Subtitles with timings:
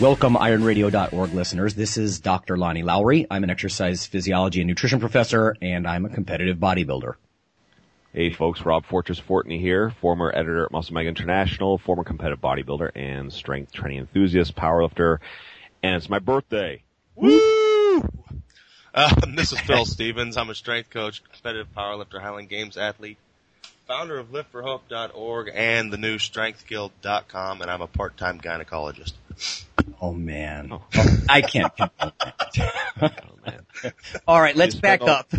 [0.00, 1.74] Welcome, ironradio.org listeners.
[1.74, 2.56] This is Dr.
[2.56, 3.26] Lonnie Lowery.
[3.30, 7.16] I'm an exercise physiology and nutrition professor, and I'm a competitive bodybuilder.
[8.14, 12.92] Hey folks, Rob Fortress Fortney here, former editor at Muscle Mag International, former competitive bodybuilder
[12.94, 15.18] and strength training enthusiast, powerlifter,
[15.82, 16.82] and it's my birthday.
[17.14, 18.00] Woo!
[18.94, 20.38] Um, this is Phil Stevens.
[20.38, 23.18] I'm a strength coach, competitive powerlifter, Highland Games athlete,
[23.86, 29.12] founder of liftforhope.org and the new strengthguild.com, and I'm a part-time gynecologist.
[30.00, 30.82] Oh man, oh.
[31.28, 31.72] I can't.
[31.78, 32.12] oh,
[33.46, 33.92] man.
[34.26, 35.32] All right, let's back up.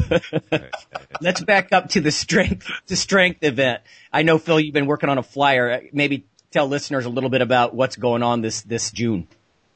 [1.22, 3.82] let's back up to the strength to strength event.
[4.12, 5.84] I know Phil, you've been working on a flyer.
[5.94, 9.28] Maybe tell listeners a little bit about what's going on this this June.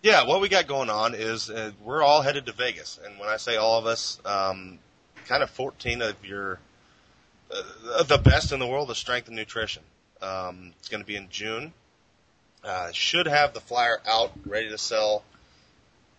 [0.01, 3.27] Yeah, what we got going on is uh, we're all headed to Vegas, and when
[3.27, 4.77] I say all of us, um,
[5.25, 6.59] kind of 14 of your
[7.51, 9.83] uh, the best in the world of strength and nutrition.
[10.21, 11.73] Um, it's going to be in June.
[12.65, 15.23] Uh, should have the flyer out, ready to sell,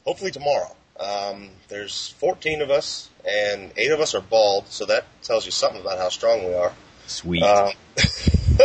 [0.05, 0.77] hopefully tomorrow.
[1.01, 5.51] Um, there's 14 of us, and eight of us are bald, so that tells you
[5.51, 6.73] something about how strong we are.
[7.07, 7.43] Sweet.
[7.43, 7.73] Um,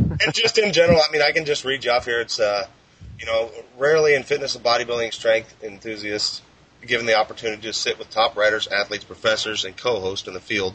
[0.00, 2.20] and just in general, I mean, I can just read you off here.
[2.20, 2.66] It's, uh,
[3.18, 6.40] you know, rarely in fitness and bodybuilding strength enthusiasts
[6.86, 10.74] given the opportunity to sit with top writers, athletes, professors, and co-hosts in the field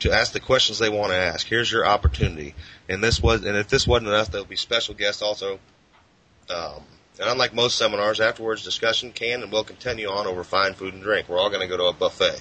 [0.00, 1.46] to ask the questions they want to ask.
[1.46, 2.54] Here's your opportunity.
[2.88, 5.58] And this was, and if this wasn't enough, there'll be special guests also.
[6.48, 6.82] Um,
[7.18, 11.02] and unlike most seminars, afterwards discussion can and will continue on over fine food and
[11.02, 11.28] drink.
[11.28, 12.40] We're all going to go to a buffet.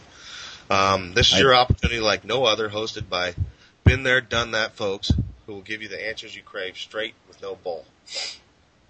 [0.69, 3.35] Um, this is your opportunity like no other, hosted by
[3.83, 5.11] been there, done that folks
[5.45, 7.85] who will give you the answers you crave straight with no bull.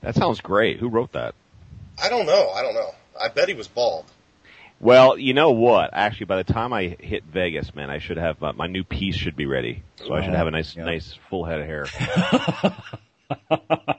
[0.02, 0.80] That sounds great.
[0.80, 1.36] Who wrote that?
[2.02, 2.50] I don't know.
[2.50, 2.96] I don't know.
[3.22, 4.06] I bet he was bald.
[4.80, 5.92] Well, you know what?
[5.94, 9.16] Actually, by the time I hit Vegas, man, I should have uh, my new piece
[9.16, 9.84] should be ready.
[9.98, 10.86] So I should have a nice, yeah.
[10.86, 11.86] nice full head of hair.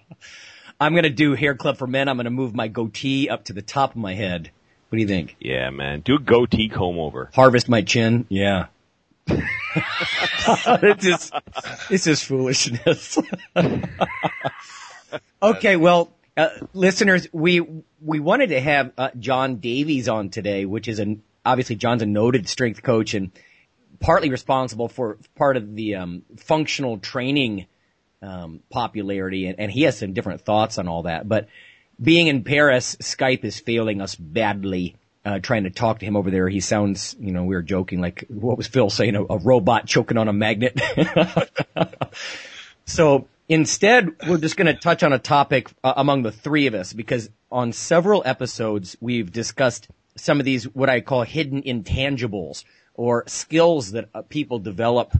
[0.81, 2.09] I'm gonna do hair club for men.
[2.09, 4.51] I'm gonna move my goatee up to the top of my head.
[4.89, 5.37] What do you think?
[5.41, 6.01] Yeah, man.
[6.01, 7.31] Do a goatee comb over.
[7.35, 8.27] Harvest my chin.
[8.29, 8.67] Yeah.
[9.27, 11.35] it's just,
[11.91, 13.19] it's just foolishness.
[15.43, 17.61] okay, well, uh, listeners, we
[18.01, 22.07] we wanted to have uh, John Davies on today, which is an obviously John's a
[22.07, 23.31] noted strength coach and
[24.01, 27.67] partly responsible for part of the um, functional training
[28.21, 31.29] um, popularity, and, and he has some different thoughts on all that.
[31.29, 31.49] But
[32.01, 34.97] being in Paris, Skype is failing us badly.
[35.25, 38.01] Uh, trying to talk to him over there, he sounds, you know, we were joking,
[38.01, 40.81] like what was Phil saying, a, a robot choking on a magnet.
[42.87, 46.75] so Instead, we're just going to touch on a topic uh, among the three of
[46.75, 52.65] us because on several episodes we've discussed some of these what I call hidden intangibles
[52.95, 55.17] or skills that uh, people develop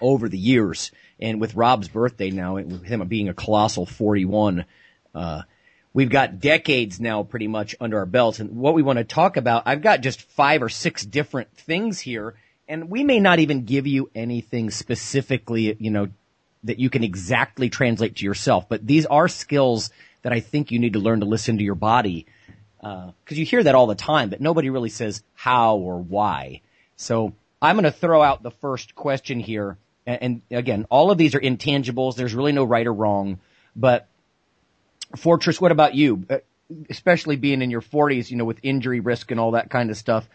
[0.00, 0.90] over the years.
[1.20, 4.64] And with Rob's birthday now, with him being a colossal 41,
[5.14, 5.42] uh,
[5.92, 8.40] we've got decades now pretty much under our belts.
[8.40, 12.00] And what we want to talk about, I've got just five or six different things
[12.00, 12.34] here.
[12.66, 16.08] And we may not even give you anything specifically, you know,
[16.64, 18.68] that you can exactly translate to yourself.
[18.68, 19.90] But these are skills
[20.22, 22.26] that I think you need to learn to listen to your body.
[22.82, 26.60] Uh, cause you hear that all the time, but nobody really says how or why.
[26.96, 29.78] So I'm going to throw out the first question here.
[30.06, 32.16] And, and again, all of these are intangibles.
[32.16, 33.40] There's really no right or wrong,
[33.74, 34.08] but
[35.16, 36.26] Fortress, what about you?
[36.28, 36.38] Uh,
[36.90, 39.96] especially being in your 40s, you know, with injury risk and all that kind of
[39.96, 40.28] stuff.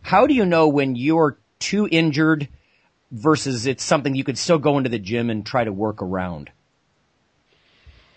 [0.00, 2.48] How do you know when you're too injured
[3.12, 6.50] versus it's something you could still go into the gym and try to work around?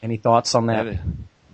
[0.01, 0.85] Any thoughts on that?
[0.85, 0.99] that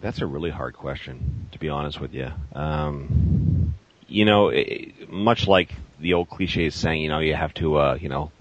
[0.02, 2.32] that's a really hard question, to be honest with you.
[2.54, 3.76] Um,
[4.08, 7.78] you know, it, much like the old cliche is saying, you know, you have to,
[7.78, 8.32] uh, you know,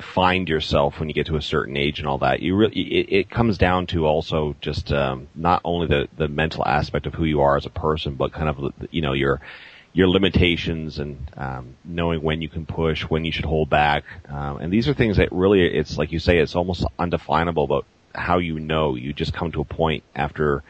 [0.00, 2.40] find yourself when you get to a certain age and all that.
[2.40, 6.64] You really, it, it comes down to also just um, not only the the mental
[6.66, 9.40] aspect of who you are as a person, but kind of you know your
[9.92, 14.58] your limitations and um, knowing when you can push, when you should hold back, um,
[14.58, 18.38] and these are things that really, it's like you say, it's almost undefinable about how
[18.38, 18.94] you know.
[18.94, 20.62] You just come to a point after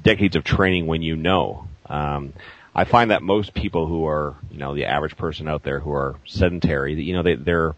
[0.00, 1.66] decades of training when you know.
[1.86, 2.32] Um,
[2.74, 5.92] I find that most people who are, you know, the average person out there who
[5.92, 7.74] are sedentary, you know, they, they're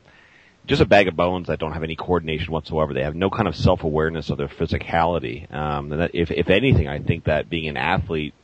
[0.66, 2.94] just a bag of bones that don't have any coordination whatsoever.
[2.94, 5.52] They have no kind of self-awareness of their physicality.
[5.52, 8.34] Um, and that if, if anything, I think that being an athlete,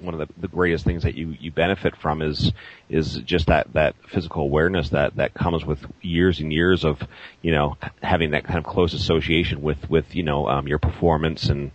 [0.00, 2.52] one of the, the greatest things that you, you benefit from is,
[2.88, 7.02] is just that, that physical awareness that, that comes with years and years of,
[7.42, 11.48] you know, having that kind of close association with, with, you know, um, your performance
[11.48, 11.70] and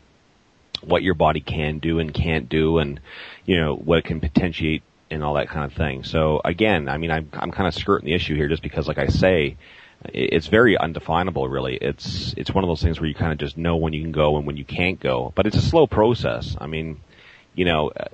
[0.81, 2.99] what your body can do and can't do and,
[3.45, 6.03] you know, what it can potentiate and all that kind of thing.
[6.03, 8.97] So again, I mean, I'm, I'm kind of skirting the issue here just because, like
[8.97, 9.57] I say,
[10.03, 11.77] it's very undefinable really.
[11.77, 14.11] It's, it's one of those things where you kind of just know when you can
[14.11, 16.55] go and when you can't go, but it's a slow process.
[16.59, 16.99] I mean,
[17.55, 18.05] you know, uh,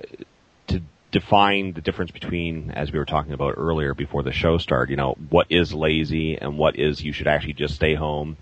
[0.68, 4.90] to define the difference between, as we were talking about earlier before the show started,
[4.90, 8.36] you know, what is lazy and what is you should actually just stay home.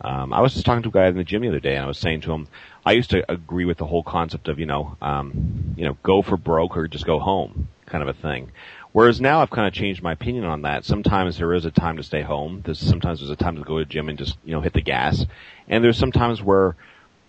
[0.00, 1.84] Um, I was just talking to a guy in the gym the other day and
[1.84, 2.48] I was saying to him,
[2.84, 6.22] I used to agree with the whole concept of, you know, um, you know, go
[6.22, 8.50] for broke or just go home kind of a thing.
[8.92, 10.84] Whereas now I've kind of changed my opinion on that.
[10.84, 12.62] Sometimes there is a time to stay home.
[12.64, 14.72] There's sometimes there's a time to go to the gym and just, you know, hit
[14.72, 15.24] the gas.
[15.68, 16.76] And there's some times where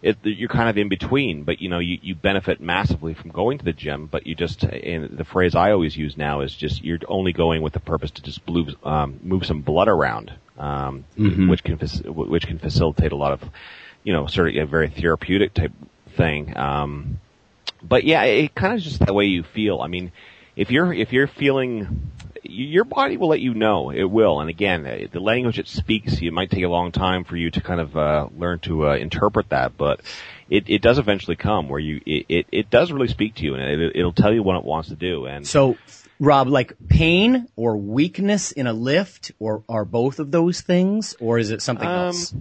[0.05, 3.57] it, you're kind of in between, but you know, you, you benefit massively from going
[3.57, 6.83] to the gym, but you just, and the phrase I always use now is just,
[6.83, 11.05] you're only going with the purpose to just move, um, move some blood around, um,
[11.17, 11.49] mm-hmm.
[11.49, 13.49] which can, which can facilitate a lot of,
[14.03, 15.73] you know, sort of a very therapeutic type
[16.15, 16.55] thing.
[16.55, 17.19] Um,
[17.81, 19.81] but yeah, it kind of just the way you feel.
[19.81, 20.11] I mean,
[20.55, 22.11] if you're if you're feeling
[22.49, 26.21] your body will let you know it will and again uh, the language it speaks
[26.21, 28.95] it might take a long time for you to kind of uh, learn to uh,
[28.95, 30.01] interpret that but
[30.49, 33.55] it, it does eventually come where you it, it, it does really speak to you
[33.55, 35.77] and it, it'll tell you what it wants to do and so
[36.19, 41.37] Rob, like pain or weakness in a lift, or are both of those things, or
[41.37, 42.33] is it something um, else?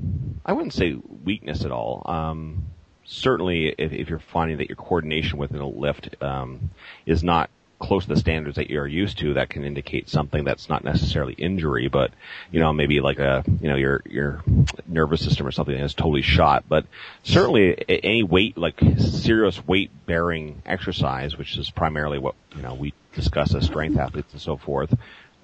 [0.46, 2.02] I wouldn't say weakness at all.
[2.06, 2.66] Um,
[3.04, 6.70] certainly, if, if, you're finding that your coordination within a lift um,
[7.04, 10.68] is not close to the standards that you're used to, that can indicate something that's
[10.68, 12.12] not necessarily injury, but
[12.50, 14.42] you know maybe like a you know your your
[14.86, 16.64] nervous system or something that's totally shot.
[16.68, 16.86] But
[17.22, 22.94] certainly any weight like serious weight bearing exercise, which is primarily what you know we
[23.14, 24.94] discuss as strength athletes and so forth.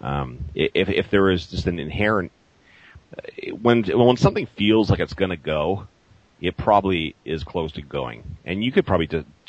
[0.00, 2.32] Um, if if there is just an inherent
[3.60, 5.86] when when something feels like it's going to go,
[6.40, 8.36] it probably is close to going.
[8.44, 9.06] And you could probably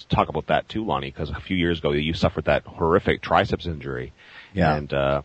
[0.10, 3.66] talk about that too, Lonnie, because a few years ago you suffered that horrific triceps
[3.66, 4.14] injury.
[4.54, 4.76] Yeah.
[4.76, 5.22] And, uh,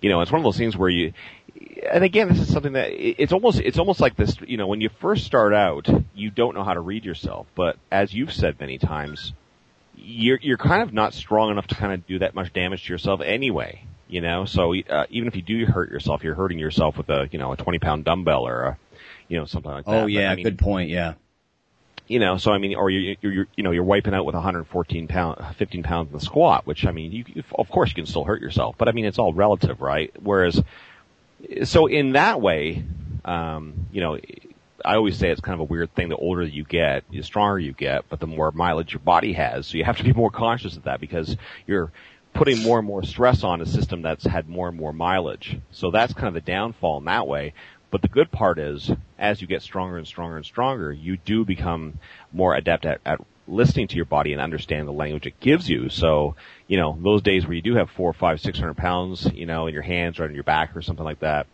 [0.00, 1.12] you know, it's one of those things where you,
[1.90, 4.36] and again, this is something that it's almost it's almost like this.
[4.46, 7.46] You know, when you first start out, you don't know how to read yourself.
[7.54, 9.32] But as you've said many times,
[9.96, 12.92] you're you're kind of not strong enough to kind of do that much damage to
[12.92, 13.82] yourself anyway.
[14.06, 17.26] You know, so uh, even if you do hurt yourself, you're hurting yourself with a
[17.32, 18.78] you know a 20 pound dumbbell or a
[19.28, 19.94] you know, something like that.
[19.94, 20.90] Oh yeah, but, I mean, good point.
[20.90, 21.14] Yeah.
[22.08, 25.08] You know, so I mean, or you're, you're, you know, you're wiping out with 114
[25.08, 28.24] pound, 15 pounds in the squat, which I mean, you, of course you can still
[28.24, 30.12] hurt yourself, but I mean, it's all relative, right?
[30.22, 30.62] Whereas,
[31.64, 32.84] so in that way,
[33.24, 34.18] um, you know,
[34.84, 36.08] I always say it's kind of a weird thing.
[36.08, 39.66] The older you get, the stronger you get, but the more mileage your body has.
[39.66, 41.36] So you have to be more conscious of that because
[41.66, 41.90] you're
[42.34, 45.58] putting more and more stress on a system that's had more and more mileage.
[45.72, 47.54] So that's kind of the downfall in that way.
[47.90, 51.44] But the good part is, as you get stronger and stronger and stronger, you do
[51.44, 51.98] become
[52.32, 55.88] more adept at, at listening to your body and understanding the language it gives you.
[55.88, 56.34] So,
[56.66, 59.68] you know, those days where you do have four, five, six hundred pounds, you know,
[59.68, 61.46] in your hands or on your back or something like that,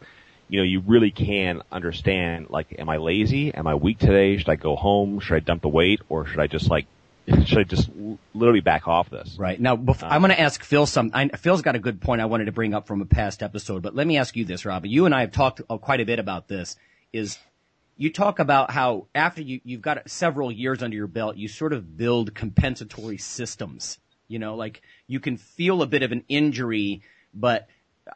[0.48, 3.54] you know, you really can understand, like, am I lazy?
[3.54, 4.36] Am I weak today?
[4.38, 5.20] Should I go home?
[5.20, 6.00] Should I dump the weight?
[6.08, 6.86] Or should I just like
[7.44, 7.88] should I just
[8.34, 9.36] literally back off this?
[9.38, 9.60] Right.
[9.60, 12.20] Now, before, um, I'm going to ask Phil some, I, Phil's got a good point
[12.20, 14.64] I wanted to bring up from a past episode, but let me ask you this,
[14.64, 14.86] Rob.
[14.86, 16.76] You and I have talked uh, quite a bit about this,
[17.12, 17.38] is
[17.96, 21.72] you talk about how after you, you've got several years under your belt, you sort
[21.72, 23.98] of build compensatory systems.
[24.28, 27.02] You know, like you can feel a bit of an injury,
[27.34, 27.68] but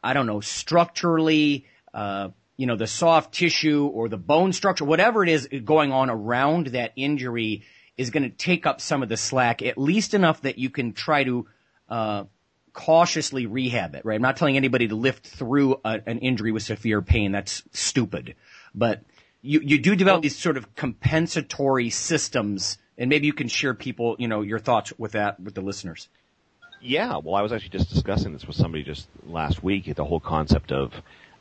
[0.02, 5.22] I don't know, structurally, uh, you know, the soft tissue or the bone structure, whatever
[5.22, 7.64] it is going on around that injury,
[7.96, 10.92] is going to take up some of the slack, at least enough that you can
[10.92, 11.46] try to
[11.88, 12.24] uh,
[12.72, 14.04] cautiously rehab it.
[14.04, 14.16] Right?
[14.16, 17.32] I'm not telling anybody to lift through a, an injury with severe pain.
[17.32, 18.34] That's stupid.
[18.74, 19.02] But
[19.42, 24.16] you you do develop these sort of compensatory systems, and maybe you can share people,
[24.18, 26.08] you know, your thoughts with that with the listeners.
[26.82, 29.92] Yeah, well, I was actually just discussing this with somebody just last week.
[29.94, 30.92] The whole concept of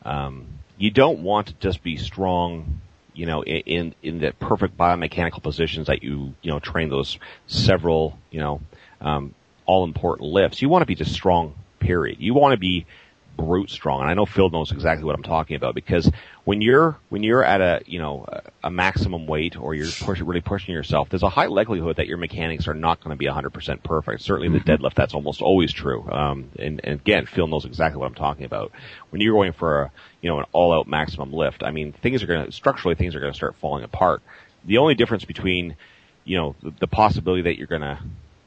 [0.03, 0.47] um,
[0.77, 2.81] you don't want to just be strong
[3.15, 7.17] you know, in, in the perfect biomechanical positions that you, you know, train those
[7.47, 8.61] several, you know,
[9.01, 9.33] um,
[9.65, 10.61] all important lifts.
[10.61, 12.17] You want to be just strong, period.
[12.19, 12.85] You want to be
[13.35, 14.01] brute strong.
[14.01, 16.09] And I know Phil knows exactly what I'm talking about because
[16.43, 18.25] when you're when you're at a you know
[18.63, 22.17] a, maximum weight or you're push, really pushing yourself, there's a high likelihood that your
[22.17, 24.21] mechanics are not going to be 100% perfect.
[24.21, 24.83] Certainly the mm-hmm.
[24.83, 26.09] deadlift, that's almost always true.
[26.09, 28.71] Um, and, and again, Phil knows exactly what I'm talking about.
[29.09, 32.27] When you're going for a you know an all-out maximum lift, I mean things are
[32.27, 34.21] going to structurally things are going to start falling apart.
[34.65, 35.75] The only difference between
[36.23, 37.99] you know the, the possibility that you're going to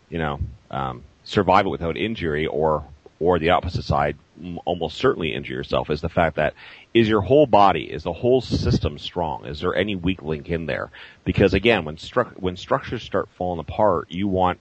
[0.09, 0.41] you know
[0.71, 2.85] um, survive it without injury or
[3.21, 4.17] or the opposite side,
[4.65, 6.55] almost certainly injure yourself, is the fact that
[6.95, 9.47] is your whole body, is the whole system strong?
[9.47, 10.91] Is there any weak link in there?
[11.25, 14.61] Because again, when stru- when structures start falling apart, you want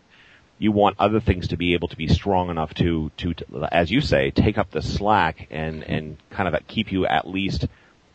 [0.60, 3.92] you want other things to be able to be strong enough to, to, to as
[3.92, 7.68] you say, take up the slack and, and kind of keep you at least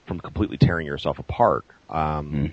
[0.06, 1.64] from completely tearing yourself apart.
[1.88, 2.52] Um, mm.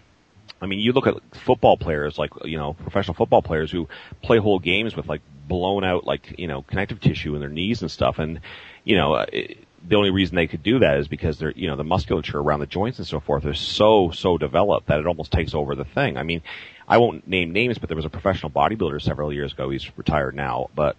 [0.61, 3.87] I mean, you look at football players, like, you know, professional football players who
[4.21, 7.81] play whole games with like blown out, like, you know, connective tissue in their knees
[7.81, 8.19] and stuff.
[8.19, 8.41] And,
[8.83, 11.67] you know, uh, it, the only reason they could do that is because they're, you
[11.67, 15.07] know, the musculature around the joints and so forth is so, so developed that it
[15.07, 16.17] almost takes over the thing.
[16.17, 16.41] I mean,
[16.87, 19.69] I won't name names, but there was a professional bodybuilder several years ago.
[19.69, 20.97] He's retired now, but,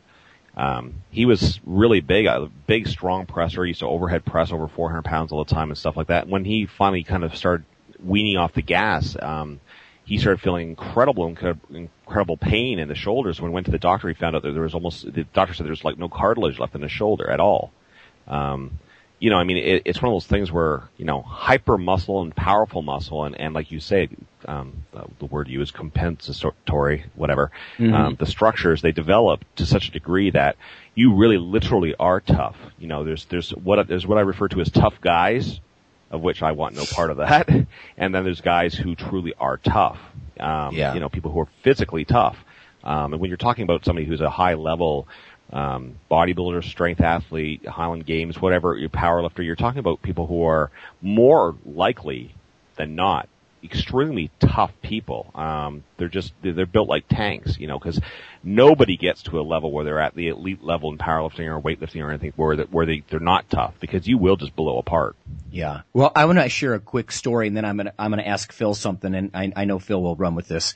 [0.57, 3.65] um, he was really big, a big, strong presser.
[3.65, 6.29] He used to overhead press over 400 pounds all the time and stuff like that.
[6.29, 7.65] When he finally kind of started
[8.05, 9.61] weaning off the gas, um,
[10.05, 11.27] he started feeling incredible,
[11.71, 13.41] incredible pain in the shoulders.
[13.41, 15.55] When he went to the doctor, he found out that there was almost, the doctor
[15.55, 17.73] said there was like no cartilage left in the shoulder at all.
[18.27, 18.79] Um,
[19.21, 22.23] you know, I mean, it, it's one of those things where, you know, hyper muscle
[22.23, 24.09] and powerful muscle and, and like you say,
[24.47, 27.95] um, the, the word you is compensatory, whatever, mm-hmm.
[27.95, 30.57] um, the structures, they develop to such a degree that
[30.95, 32.57] you really literally are tough.
[32.79, 35.61] You know, there's, there's what, there's what I refer to as tough guys,
[36.11, 37.49] of which I want no part of that.
[37.97, 39.99] and then there's guys who truly are tough.
[40.39, 40.95] Um, yeah.
[40.95, 42.37] you know, people who are physically tough.
[42.83, 45.07] Um, and when you're talking about somebody who's a high level,
[45.53, 50.45] um, bodybuilder, strength athlete, Highland Games, whatever, your power lifter, you're talking about people who
[50.45, 50.71] are
[51.03, 52.35] more likely
[52.77, 53.29] than not
[53.63, 55.31] extremely tough people.
[55.35, 58.01] Um, they're just they're built like tanks, you know, because
[58.43, 62.03] nobody gets to a level where they're at the elite level in powerlifting or weightlifting
[62.03, 65.17] or anything where that where they they're not tough because you will just blow apart.
[65.51, 65.83] Yeah.
[65.93, 68.53] Well, I want to share a quick story, and then I'm gonna I'm gonna ask
[68.53, 70.75] Phil something, and I, I know Phil will run with this.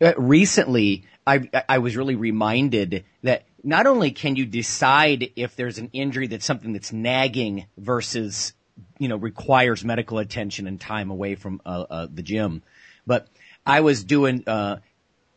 [0.00, 5.78] Uh, recently, I I was really reminded that not only can you decide if there's
[5.78, 8.52] an injury that's something that's nagging versus
[8.98, 12.62] you know, requires medical attention and time away from uh, uh, the gym.
[13.06, 13.28] But
[13.64, 14.76] I was doing uh,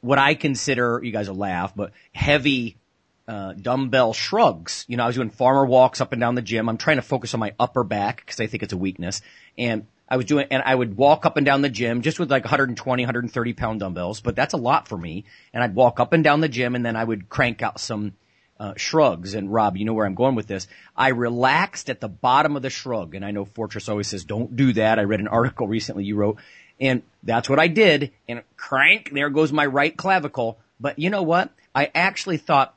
[0.01, 2.77] what I consider, you guys will laugh, but heavy
[3.27, 4.85] uh, dumbbell shrugs.
[4.87, 6.69] You know, I was doing farmer walks up and down the gym.
[6.69, 9.21] I'm trying to focus on my upper back because I think it's a weakness.
[9.57, 12.31] And I was doing, and I would walk up and down the gym just with
[12.31, 15.25] like 120, 130 pound dumbbells, but that's a lot for me.
[15.53, 18.13] And I'd walk up and down the gym and then I would crank out some
[18.59, 19.33] uh, shrugs.
[19.33, 20.67] And Rob, you know where I'm going with this.
[20.95, 24.55] I relaxed at the bottom of the shrug, and I know Fortress always says don't
[24.55, 24.99] do that.
[24.99, 26.37] I read an article recently you wrote,
[26.79, 28.11] and that's what I did.
[28.27, 30.59] And crank, there goes my right clavicle.
[30.79, 31.51] But you know what?
[31.75, 32.75] I actually thought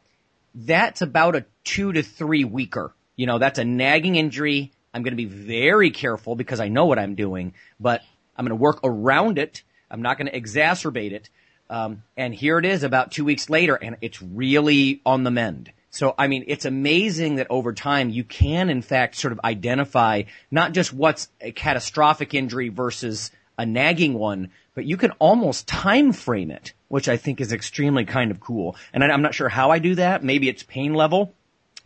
[0.54, 2.92] that's about a two to three weaker.
[3.16, 4.72] You know, that's a nagging injury.
[4.92, 8.02] I'm going to be very careful because I know what I'm doing, but
[8.36, 9.62] I'm going to work around it.
[9.90, 11.30] I'm not going to exacerbate it.
[11.72, 15.72] Um, and here it is about two weeks later and it's really on the mend.
[15.88, 20.24] So, I mean, it's amazing that over time you can in fact sort of identify
[20.50, 26.12] not just what's a catastrophic injury versus a nagging one, but you can almost time
[26.12, 28.76] frame it, which I think is extremely kind of cool.
[28.92, 30.22] And I'm not sure how I do that.
[30.22, 31.32] Maybe it's pain level.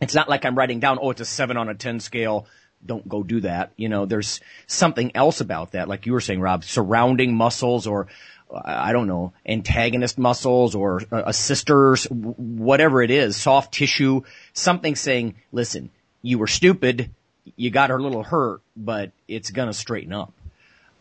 [0.01, 2.45] It's not like I'm writing down, oh, it's a seven on a 10 scale.
[2.85, 3.71] Don't go do that.
[3.77, 5.87] You know, there's something else about that.
[5.87, 8.07] Like you were saying, Rob, surrounding muscles or
[8.53, 14.21] I don't know, antagonist muscles or assisters, whatever it is, soft tissue,
[14.53, 15.89] something saying, listen,
[16.21, 17.09] you were stupid,
[17.55, 20.33] you got her a little hurt, but it's gonna straighten up.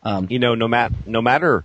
[0.02, 1.64] Um, you know, no matter, no matter,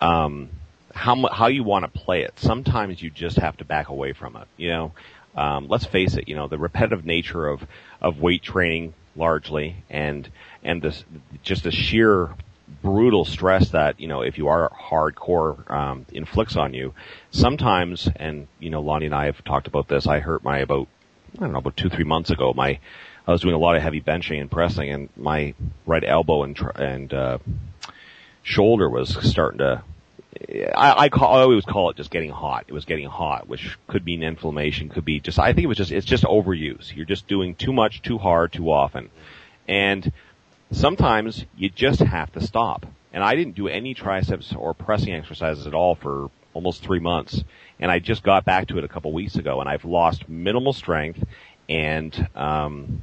[0.00, 0.48] um,
[0.94, 4.36] how, how you want to play it, sometimes you just have to back away from
[4.36, 4.92] it, you know.
[5.36, 7.64] Um, let's face it, you know, the repetitive nature of,
[8.00, 10.28] of weight training largely and,
[10.64, 11.04] and this,
[11.42, 12.30] just the sheer
[12.82, 16.94] brutal stress that you know if you are hardcore um, inflicts on you.
[17.30, 20.06] Sometimes, and you know, Lonnie and I have talked about this.
[20.06, 20.88] I hurt my about
[21.36, 22.52] I don't know about two three months ago.
[22.54, 22.78] My
[23.26, 25.54] I was doing a lot of heavy benching and pressing, and my
[25.86, 27.38] right elbow and and uh,
[28.42, 29.82] shoulder was starting to.
[30.74, 32.64] I, I call I always call it just getting hot.
[32.68, 35.38] It was getting hot, which could mean inflammation, could be just.
[35.38, 36.94] I think it was just it's just overuse.
[36.94, 39.10] You're just doing too much, too hard, too often,
[39.68, 40.12] and
[40.72, 42.86] sometimes you just have to stop.
[43.12, 47.42] And I didn't do any triceps or pressing exercises at all for almost three months.
[47.78, 50.72] And I just got back to it a couple weeks ago and I've lost minimal
[50.72, 51.22] strength
[51.68, 53.02] and, um,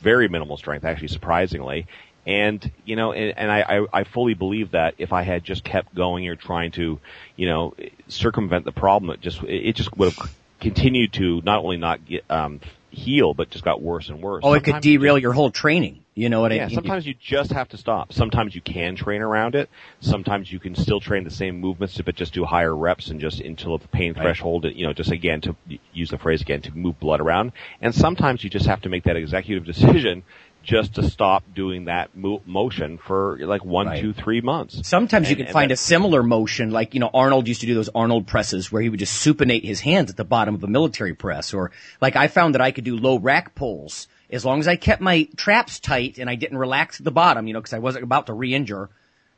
[0.00, 1.86] very minimal strength, actually, surprisingly.
[2.26, 5.64] And, you know, and, and I, I, I fully believe that if I had just
[5.64, 7.00] kept going or trying to,
[7.36, 7.74] you know,
[8.08, 12.24] circumvent the problem, it just, it just would have continued to not only not get,
[12.30, 12.60] um,
[12.90, 14.42] heal, but just got worse and worse.
[14.44, 16.04] Oh, it could derail your whole training.
[16.20, 16.74] You know what yeah, I mean?
[16.74, 18.12] sometimes you just have to stop.
[18.12, 19.70] Sometimes you can train around it.
[20.00, 23.40] Sometimes you can still train the same movements, but just do higher reps and just
[23.40, 24.22] until the pain right.
[24.22, 25.56] threshold, you know, just again to
[25.94, 27.52] use the phrase again, to move blood around.
[27.80, 30.22] And sometimes you just have to make that executive decision
[30.62, 34.02] just to stop doing that mo- motion for like one, right.
[34.02, 34.86] two, three months.
[34.86, 37.74] Sometimes and, you can find a similar motion, like you know Arnold used to do
[37.74, 40.68] those Arnold presses where he would just supinate his hands at the bottom of a
[40.68, 41.70] military press, or
[42.02, 45.00] like I found that I could do low rack pulls as long as I kept
[45.00, 48.04] my traps tight and I didn't relax at the bottom, you know, because I wasn't
[48.04, 48.88] about to re-injure.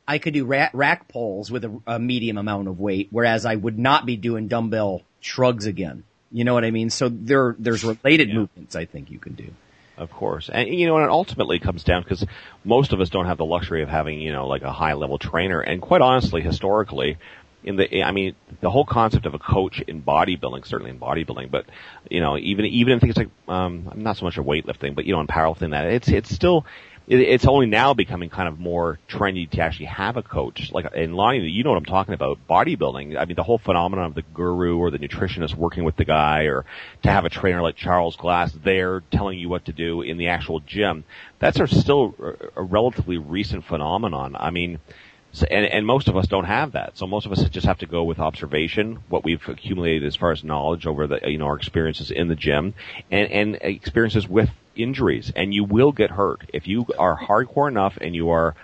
[0.07, 3.55] I could do rack, rack pulls with a, a medium amount of weight, whereas I
[3.55, 6.03] would not be doing dumbbell shrugs again.
[6.31, 6.89] You know what I mean?
[6.89, 8.35] So there, there's related yeah.
[8.35, 9.51] movements I think you can do.
[9.95, 10.49] Of course.
[10.51, 12.25] And, you know, and it ultimately comes down because
[12.63, 15.19] most of us don't have the luxury of having, you know, like a high level
[15.19, 15.61] trainer.
[15.61, 17.17] And quite honestly, historically,
[17.63, 21.51] in the, I mean, the whole concept of a coach in bodybuilding, certainly in bodybuilding,
[21.51, 21.65] but,
[22.09, 25.05] you know, even, even in things like, um, I'm not so much a weightlifting, but,
[25.05, 26.65] you know, in powerlifting that, it's, it's still,
[27.05, 30.71] it's only now becoming kind of more trendy to actually have a coach.
[30.71, 32.39] Like in Lonnie, you know what I'm talking about.
[32.49, 33.17] Bodybuilding.
[33.17, 36.43] I mean, the whole phenomenon of the guru or the nutritionist working with the guy,
[36.43, 36.63] or
[37.01, 40.29] to have a trainer like Charles Glass there telling you what to do in the
[40.29, 41.03] actual gym.
[41.39, 42.15] That's a still
[42.55, 44.37] a relatively recent phenomenon.
[44.39, 44.79] I mean,
[45.33, 46.95] so, and, and most of us don't have that.
[46.95, 50.31] So most of us just have to go with observation, what we've accumulated as far
[50.31, 52.75] as knowledge over the, you know, our experiences in the gym
[53.09, 55.33] and, and experiences with injuries.
[55.35, 56.47] And you will get hurt.
[56.53, 58.55] If you are hardcore enough and you are,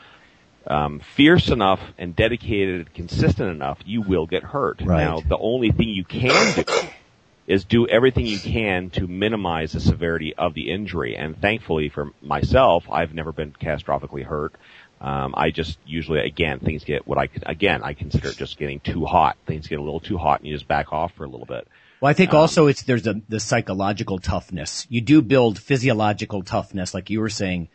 [0.67, 4.81] um, fierce enough and dedicated, and consistent enough, you will get hurt.
[4.81, 5.03] Right.
[5.03, 6.63] Now, the only thing you can do
[7.47, 11.15] is do everything you can to minimize the severity of the injury.
[11.15, 14.53] And thankfully for myself, I've never been catastrophically hurt.
[15.01, 19.05] Um, I just usually, again, things get what I again I consider just getting too
[19.05, 19.37] hot.
[19.45, 21.67] Things get a little too hot, and you just back off for a little bit.
[22.01, 24.85] Well, I think um, also it's there's a the psychological toughness.
[24.89, 27.69] You do build physiological toughness, like you were saying,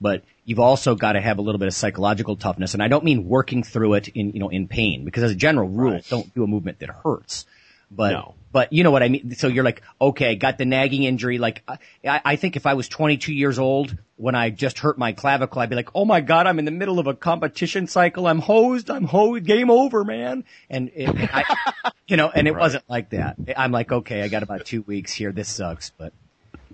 [0.00, 2.72] but you've also got to have a little bit of psychological toughness.
[2.72, 5.36] And I don't mean working through it in you know in pain, because as a
[5.36, 6.08] general rule, right.
[6.08, 7.44] don't do a movement that hurts.
[7.90, 8.34] But no.
[8.52, 9.34] But you know what I mean.
[9.34, 11.38] So you're like, okay, got the nagging injury.
[11.38, 15.12] Like I, I think if I was 22 years old when I just hurt my
[15.12, 18.26] clavicle, I'd be like, oh my god, I'm in the middle of a competition cycle.
[18.26, 18.90] I'm hosed.
[18.90, 19.44] I'm hosed.
[19.44, 20.44] Game over, man.
[20.68, 22.60] And it, I, you know, and it right.
[22.60, 23.36] wasn't like that.
[23.56, 25.32] I'm like, okay, I got about two weeks here.
[25.32, 26.12] This sucks, but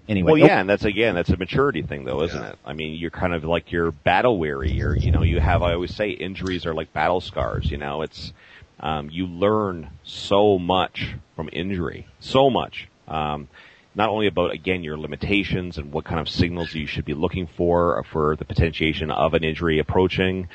[0.09, 0.33] anyway.
[0.33, 0.47] Well, oh.
[0.47, 2.51] yeah, and that's again, that's a maturity thing, though, isn't yeah.
[2.51, 2.59] it?
[2.65, 5.63] I mean, you're kind of like you're battle weary, or you know, you have.
[5.63, 7.71] I always say, injuries are like battle scars.
[7.71, 8.33] You know, it's
[8.81, 12.89] um, you learn so much from injury, so much.
[13.09, 13.49] Um,
[13.95, 17.47] not only about again your limitations and what kind of signals you should be looking
[17.47, 20.49] for for the potentiation of an injury approaching,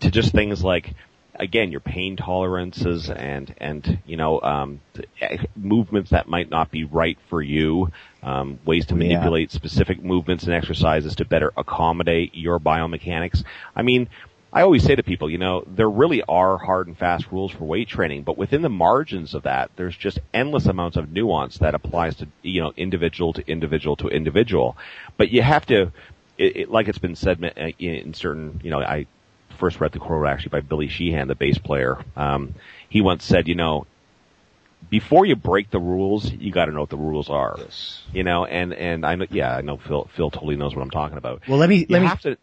[0.00, 0.94] to just things like
[1.34, 4.80] again your pain tolerances and and you know um,
[5.56, 7.90] movements that might not be right for you,
[8.22, 9.56] um, ways to manipulate yeah.
[9.56, 13.44] specific movements and exercises to better accommodate your biomechanics.
[13.76, 14.08] I mean
[14.52, 17.64] I always say to people, you know, there really are hard and fast rules for
[17.64, 21.74] weight training, but within the margins of that, there's just endless amounts of nuance that
[21.74, 24.76] applies to, you know, individual to individual to individual.
[25.16, 25.92] But you have to,
[26.36, 29.06] it, it, like it's been said uh, in certain, you know, I
[29.58, 32.04] first read the quote actually by Billy Sheehan, the bass player.
[32.14, 32.54] Um,
[32.90, 33.86] he once said, you know,
[34.90, 37.54] before you break the rules, you got to know what the rules are.
[37.56, 38.02] Yes.
[38.12, 40.90] You know, and and I know, yeah, I know Phil Phil totally knows what I'm
[40.90, 41.42] talking about.
[41.48, 42.32] Well, let me you let have me.
[42.32, 42.38] To,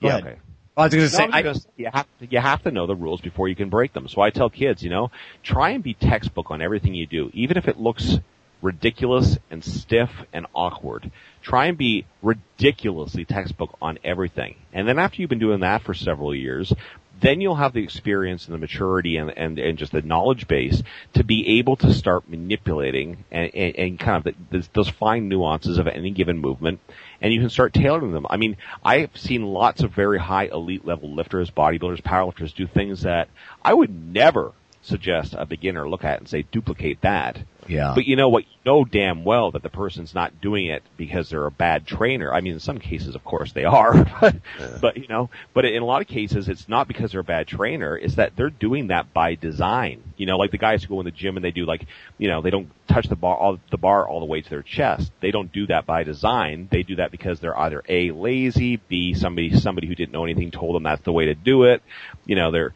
[0.00, 0.36] yeah, okay.
[0.76, 3.22] I was going to say, I, you have to, you have to know the rules
[3.22, 4.08] before you can break them.
[4.08, 5.10] So I tell kids, you know,
[5.42, 8.18] try and be textbook on everything you do, even if it looks
[8.60, 11.10] ridiculous and stiff and awkward.
[11.42, 14.56] Try and be ridiculously textbook on everything.
[14.72, 16.72] And then after you've been doing that for several years,
[17.20, 20.82] then you'll have the experience and the maturity and, and, and just the knowledge base
[21.14, 25.78] to be able to start manipulating and, and, and kind of the, those fine nuances
[25.78, 26.80] of any given movement
[27.20, 28.26] and you can start tailoring them.
[28.28, 33.02] I mean, I've seen lots of very high elite level lifters, bodybuilders, powerlifters do things
[33.02, 33.28] that
[33.64, 34.52] I would never
[34.82, 37.38] suggest a beginner look at and say duplicate that.
[37.68, 37.92] Yeah.
[37.94, 38.44] But you know what?
[38.44, 42.32] You know damn well that the person's not doing it because they're a bad trainer.
[42.32, 43.94] I mean, in some cases, of course, they are.
[44.18, 44.78] But, yeah.
[44.80, 47.46] but you know, but in a lot of cases, it's not because they're a bad
[47.46, 47.96] trainer.
[47.96, 50.02] It's that they're doing that by design.
[50.16, 52.28] You know, like the guys who go in the gym and they do like, you
[52.28, 55.12] know, they don't touch the bar, all, the bar all the way to their chest.
[55.20, 56.68] They don't do that by design.
[56.70, 60.50] They do that because they're either A, lazy, B, somebody, somebody who didn't know anything
[60.50, 61.82] told them that's the way to do it.
[62.24, 62.72] You know, they're,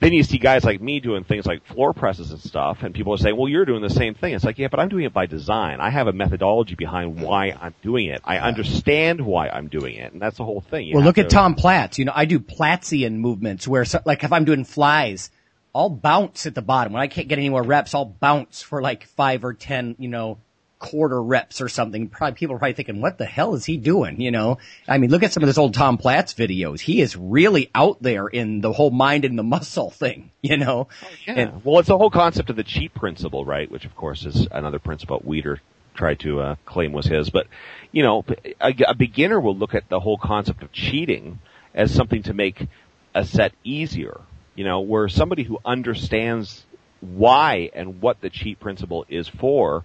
[0.00, 3.14] then you see guys like me doing things like floor presses and stuff, and people
[3.14, 5.12] are saying, "Well, you're doing the same thing." It's like, yeah, but I'm doing it
[5.12, 5.80] by design.
[5.80, 8.20] I have a methodology behind why I'm doing it.
[8.24, 10.86] I understand why I'm doing it, and that's the whole thing.
[10.86, 11.98] You Well, look at Tom Platz.
[11.98, 15.30] You know, I do Platzian movements where, so, like, if I'm doing flies,
[15.74, 16.92] I'll bounce at the bottom.
[16.92, 20.08] When I can't get any more reps, I'll bounce for like five or ten, you
[20.08, 20.38] know,
[20.78, 22.08] quarter reps or something.
[22.08, 24.20] Probably people are probably thinking, what the hell is he doing?
[24.20, 26.80] You know, I mean, look at some of this old Tom Platz videos.
[26.80, 30.88] He is really out there in the whole mind and the muscle thing, you know?
[31.26, 31.34] Yeah.
[31.34, 33.70] And- well, it's the whole concept of the cheat principle, right?
[33.70, 35.58] Which, of course, is another principle Weider
[35.94, 37.28] tried to uh, claim was his.
[37.30, 37.48] But,
[37.92, 38.24] you know,
[38.60, 41.40] a, a beginner will look at the whole concept of cheating
[41.74, 42.66] as something to make
[43.14, 44.20] a set easier.
[44.54, 46.64] You know, where somebody who understands
[47.00, 49.84] why and what the cheat principle is for,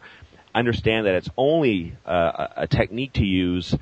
[0.56, 3.76] understand that it's only uh, a a technique to use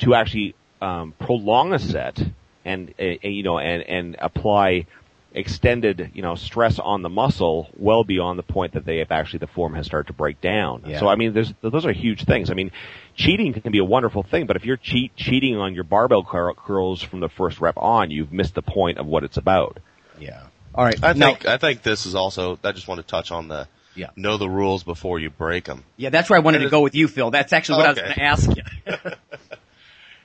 [0.00, 2.22] to actually um, prolong a set
[2.64, 4.86] and uh, you know and and apply
[5.34, 9.38] extended you know stress on the muscle well beyond the point that they have actually
[9.38, 10.82] the form has started to break down.
[10.86, 11.00] Yeah.
[11.00, 12.50] So I mean, there's those are huge things.
[12.50, 12.70] I mean,
[13.14, 16.54] cheating can be a wonderful thing, but if you're cheat cheating on your barbell cur-
[16.54, 19.78] curls from the first rep on, you've missed the point of what it's about.
[20.18, 20.42] Yeah.
[20.74, 20.98] All right.
[21.02, 22.58] I now- think I think this is also.
[22.62, 24.08] I just want to touch on the Yeah.
[24.16, 25.84] know the rules before you break them.
[25.96, 27.30] yeah, that's where I wanted to go with you, Phil.
[27.30, 28.62] That's actually what I was going to ask you.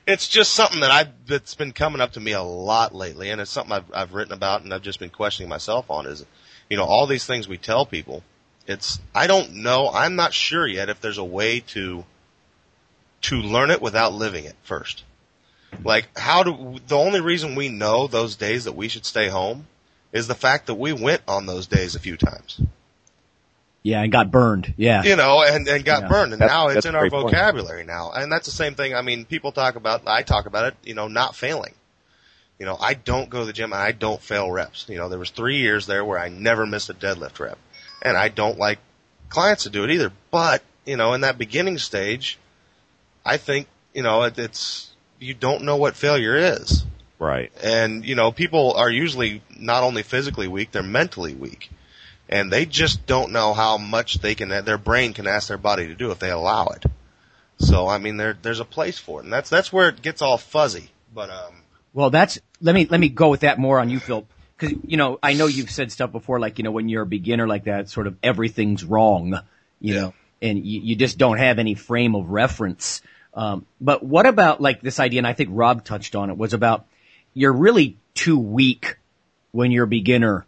[0.08, 3.42] It's just something that I've that's been coming up to me a lot lately, and
[3.42, 6.06] it's something I've I've written about and I've just been questioning myself on.
[6.06, 6.24] Is
[6.70, 8.24] you know all these things we tell people.
[8.66, 9.90] It's I don't know.
[9.92, 12.06] I'm not sure yet if there's a way to
[13.20, 15.04] to learn it without living it first.
[15.84, 19.66] Like how do the only reason we know those days that we should stay home
[20.10, 22.62] is the fact that we went on those days a few times.
[23.82, 24.74] Yeah, and got burned.
[24.76, 25.02] Yeah.
[25.02, 26.08] you know, and, and got Yeah.
[26.08, 26.32] burned.
[26.32, 27.30] And That's- now it's in our great point.
[27.30, 28.12] vocabulary now.
[28.12, 28.94] And that's the same thing.
[28.94, 31.74] I mean, people talk about, I talk about it, you know, not failing.
[32.58, 34.86] You know, I don't go to the gym and I don't fail reps.
[34.88, 37.56] You know, there was three years there where I never missed a deadlift rep.
[38.02, 38.78] And I don't like
[39.28, 40.10] clients to do it either.
[40.30, 42.36] But, you know, in that beginning stage,
[43.24, 46.84] I think, you know, it, it's, you don't know what failure is.
[47.20, 47.52] Right.
[47.62, 51.70] And, you know, people are usually not only physically weak, they're mentally weak.
[52.28, 55.86] And they just don't know how much they can, their brain can ask their body
[55.88, 56.84] to do if they allow it.
[57.58, 59.24] So, I mean, there, there's a place for it.
[59.24, 60.90] And that's, that's where it gets all fuzzy.
[61.14, 61.62] But, um,
[61.94, 64.96] Well, that's let me let me go with that more on you, Phil, because you
[64.96, 67.64] know I know you've said stuff before, like you know when you're a beginner like
[67.64, 69.40] that, sort of everything's wrong,
[69.80, 70.00] you Yeah.
[70.00, 73.00] know, and you, you just don't have any frame of reference.
[73.34, 75.18] Um, but what about like this idea?
[75.18, 76.86] And I think Rob touched on it was about
[77.34, 78.98] you're really too weak
[79.52, 80.44] when you're a beginner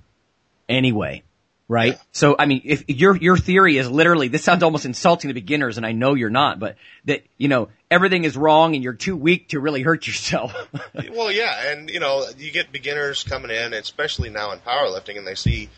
[0.68, 1.22] anyway.
[1.70, 1.98] Right.
[2.10, 5.76] So, I mean, if your, your theory is literally, this sounds almost insulting to beginners
[5.76, 9.16] and I know you're not, but that, you know, everything is wrong and you're too
[9.16, 10.52] weak to really hurt yourself.
[11.12, 15.24] well, yeah, and you know, you get beginners coming in, especially now in powerlifting, and
[15.24, 15.68] they see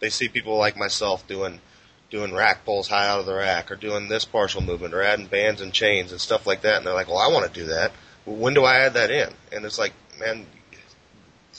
[0.00, 1.60] they see people like myself doing
[2.10, 5.26] doing rack pulls high out of the rack, or doing this partial movement, or adding
[5.26, 7.68] bands and chains and stuff like that, and they're like, "Well, I want to do
[7.68, 7.92] that.
[8.24, 10.46] Well, when do I add that in?" And it's like, man,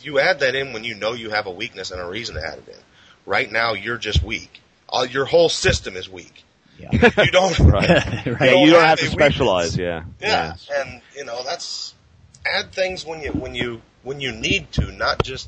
[0.01, 2.45] you add that in when you know you have a weakness and a reason to
[2.45, 2.83] add it in.
[3.29, 4.59] Right now, you're just weak.
[4.89, 6.43] All, your whole system is weak.
[6.79, 6.89] Yeah.
[6.91, 7.59] You don't.
[7.59, 7.87] Right.
[7.87, 8.25] right.
[8.25, 9.11] Yeah, you don't have a to weakness.
[9.11, 9.77] specialize.
[9.77, 10.05] Yeah.
[10.19, 11.93] Yeah, and you know that's
[12.43, 15.47] add things when you when you when you need to, not just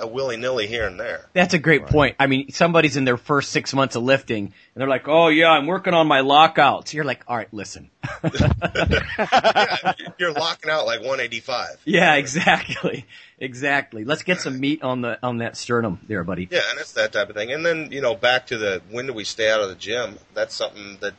[0.00, 1.26] a willy nilly here and there.
[1.32, 2.16] That's a great point.
[2.18, 5.50] I mean, somebody's in their first six months of lifting and they're like, oh yeah,
[5.50, 6.94] I'm working on my lockouts.
[6.94, 7.90] You're like, all right, listen.
[8.34, 11.80] yeah, you're locking out like 185.
[11.84, 13.06] yeah, exactly.
[13.40, 14.04] Exactly.
[14.04, 16.48] Let's get some meat on the, on that sternum there, buddy.
[16.50, 17.52] Yeah, and it's that type of thing.
[17.52, 20.18] And then you know back to the when do we stay out of the gym?
[20.34, 21.14] That's something that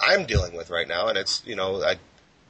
[0.00, 1.96] I'm dealing with right now, and it's you know I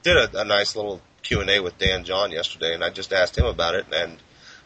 [0.02, 3.12] did a, a nice little Q and A with Dan John yesterday, and I just
[3.12, 4.16] asked him about it, and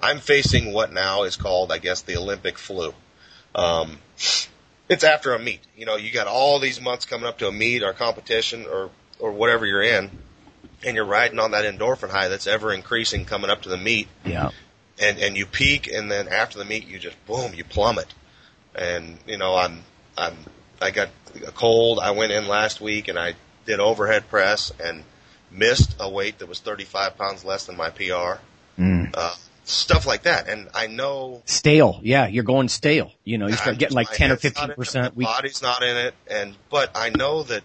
[0.02, 2.92] I'm facing what now is called, I guess, the Olympic flu.
[3.54, 3.98] Um,
[4.88, 5.60] it's after a meet.
[5.76, 8.90] You know, you got all these months coming up to a meet or competition or
[9.18, 10.10] or whatever you're in,
[10.84, 14.08] and you're riding on that endorphin high that's ever increasing coming up to the meet
[14.24, 14.50] Yeah.
[15.00, 18.12] and and you peak and then after the meet you just boom you plummet
[18.74, 19.84] and you know i'm
[20.18, 20.36] i'm
[20.80, 21.08] i got
[21.46, 23.34] a cold i went in last week and i
[23.64, 25.04] did overhead press and
[25.52, 28.12] missed a weight that was 35 pounds less than my pr
[29.14, 29.34] uh,
[29.72, 32.00] stuff like that and i know Stale.
[32.02, 32.26] Yeah.
[32.26, 33.12] You're going stale.
[33.24, 35.24] You know, you start I'm getting like 10 or head's not in it, 15% my
[35.24, 37.62] body's not in it and but i know that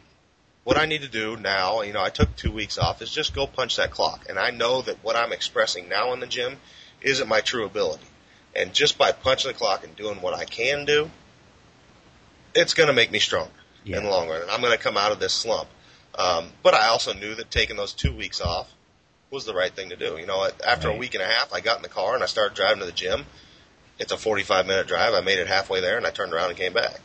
[0.63, 3.34] what i need to do now you know i took two weeks off is just
[3.36, 6.58] go punch that clock and i know that what i'm expressing now in the gym
[7.02, 8.06] isn't my true ability
[8.56, 11.10] and just by punching the clock and doing what i can do
[12.56, 13.52] it's going to make me stronger
[13.84, 13.98] Yeah.
[13.98, 15.70] in the long run and i'm going to come out of this slump
[16.17, 18.70] um, but i also knew that taking those two weeks off
[19.32, 21.60] was the right thing to do you know after a week and a half i
[21.60, 23.26] got in the car and i started driving to the gym
[24.00, 25.13] it's a 45 minute drive.
[25.13, 26.94] I made it halfway there and I turned around and came back.
[26.96, 27.00] I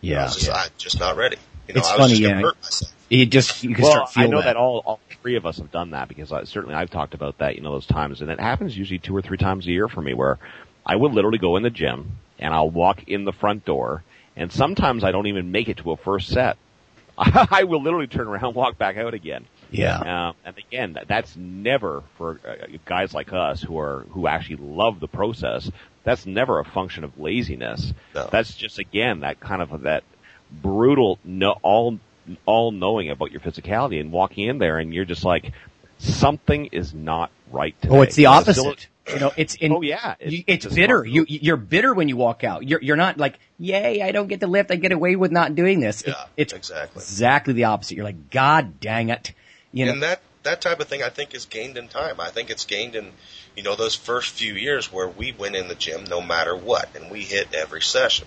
[0.00, 0.24] Yeah.
[0.24, 1.36] was just, I, just not ready.
[1.68, 2.42] You know, It's I was funny, just gonna yeah.
[2.42, 2.92] hurt myself.
[3.08, 4.56] You just, you can well, start I feeling know that.
[4.56, 7.54] all, all three of us have done that because I, certainly I've talked about that,
[7.54, 10.00] you know, those times, and it happens usually two or three times a year for
[10.02, 10.38] me where
[10.84, 14.02] I will literally go in the gym and I'll walk in the front door,
[14.36, 16.56] and sometimes I don't even make it to a first set.
[17.18, 19.46] I will literally turn around, walk back out again.
[19.70, 20.28] Yeah.
[20.28, 25.00] Um, and again, that's never for uh, guys like us who are who actually love
[25.00, 25.70] the process.
[26.04, 27.92] That's never a function of laziness.
[28.14, 28.28] No.
[28.30, 30.04] That's just again that kind of that
[30.50, 31.98] brutal, no, all
[32.44, 35.52] all knowing about your physicality and walking in there and you're just like
[35.98, 37.96] something is not right today.
[37.96, 38.88] Oh, it's the You know, still- opposite.
[39.08, 40.16] You know, it's in, Oh, yeah.
[40.18, 41.04] It's you- it's just bitter.
[41.04, 42.66] not- You you're bitter when you walk out.
[42.68, 44.72] You're you're not like, yay, I don't get to lift.
[44.72, 46.02] I get away with not doing this.
[46.02, 47.00] It- Yeah, it's exactly.
[47.02, 47.94] exactly the opposite.
[47.94, 49.32] You're like, God dang it.
[49.76, 52.18] You know, and that that type of thing I think is gained in time.
[52.18, 53.12] I think it's gained in
[53.54, 56.88] you know those first few years where we went in the gym no matter what
[56.96, 58.26] and we hit every session.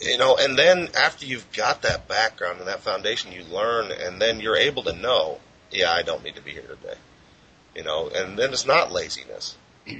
[0.00, 4.20] You know, and then after you've got that background and that foundation, you learn, and
[4.20, 5.38] then you're able to know,
[5.70, 6.98] yeah, I don't need to be here today.
[7.76, 9.56] You know, and then it's not laziness.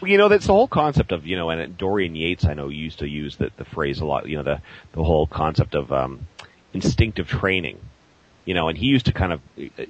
[0.00, 2.68] Well, you know, that's the whole concept of, you know, and Dorian Yates, I know,
[2.68, 4.60] used to use the, the phrase a lot, you know, the,
[4.92, 6.28] the whole concept of, um,
[6.72, 7.80] instinctive training.
[8.46, 9.40] You know, and he used to kind of,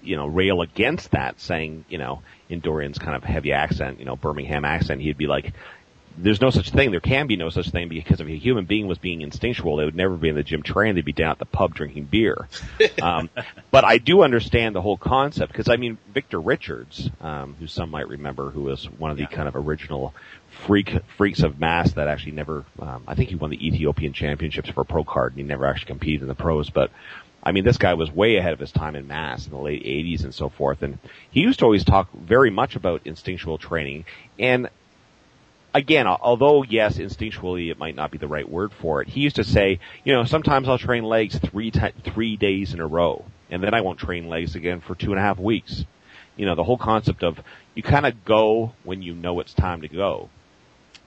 [0.03, 4.05] you know, rail against that saying, you know, in Dorian's kind of heavy accent, you
[4.05, 5.53] know, Birmingham accent, he'd be like,
[6.19, 6.91] there's no such thing.
[6.91, 9.85] There can be no such thing because if a human being was being instinctual, they
[9.85, 10.95] would never be in the gym training.
[10.95, 12.49] They'd be down at the pub drinking beer.
[13.03, 13.29] um,
[13.71, 17.91] but I do understand the whole concept because I mean, Victor Richards, um, who some
[17.91, 20.15] might remember, who was one of the kind of original
[20.67, 22.65] freak freaks of mass that actually never.
[22.81, 25.89] Um, I think he won the Ethiopian Championships for pro card, and he never actually
[25.89, 26.91] competed in the pros, but.
[27.47, 29.85] I mean, this guy was way ahead of his time in mass in the late
[29.85, 30.83] 80s and so forth.
[30.83, 30.99] And
[31.31, 34.05] he used to always talk very much about instinctual training.
[34.37, 34.69] And
[35.73, 39.37] again, although yes, instinctually it might not be the right word for it, he used
[39.37, 43.25] to say, you know, sometimes I'll train legs three ti three days in a row,
[43.49, 45.85] and then I won't train legs again for two and a half weeks.
[46.37, 47.39] You know, the whole concept of
[47.77, 50.31] you kind of go when you know it's time to go.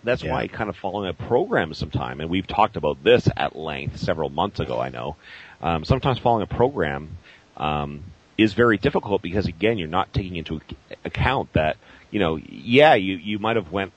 [0.04, 0.32] That's Yeah.
[0.32, 4.30] why kind of following a program sometime, and we've talked about this at length several
[4.30, 5.18] months ago, I know.
[5.62, 7.18] Um, sometimes following a program,
[7.58, 8.04] um,
[8.38, 10.62] is very difficult because again, you're not taking into
[11.04, 11.76] account that,
[12.10, 13.92] you know, yeah, you, you might have went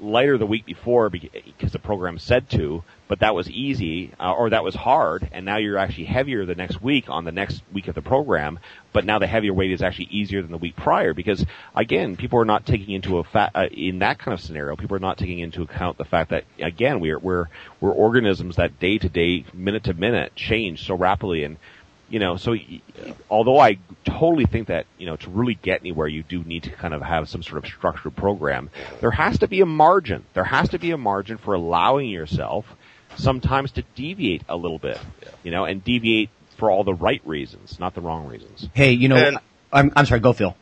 [0.00, 4.50] lighter the week before because the program said to, but that was easy uh, or
[4.50, 7.88] that was hard, and now you're actually heavier the next week on the next week
[7.88, 8.58] of the program.
[8.92, 12.38] But now the heavier weight is actually easier than the week prior because again, people
[12.38, 14.76] are not taking into a fa- uh, in that kind of scenario.
[14.76, 17.46] People are not taking into account the fact that again we're we're
[17.80, 21.56] we're organisms that day to day, minute to minute change so rapidly and
[22.10, 22.54] you know, so
[23.30, 26.70] although I totally think that, you know, to really get anywhere, you do need to
[26.70, 28.68] kind of have some sort of structured program.
[29.00, 30.24] There has to be a margin.
[30.34, 32.66] There has to be a margin for allowing yourself
[33.16, 34.98] sometimes to deviate a little bit,
[35.42, 38.68] you know, and deviate for all the right reasons, not the wrong reasons.
[38.74, 39.38] hey, you know, And-
[39.72, 40.56] I'm, I'm sorry, go Phil.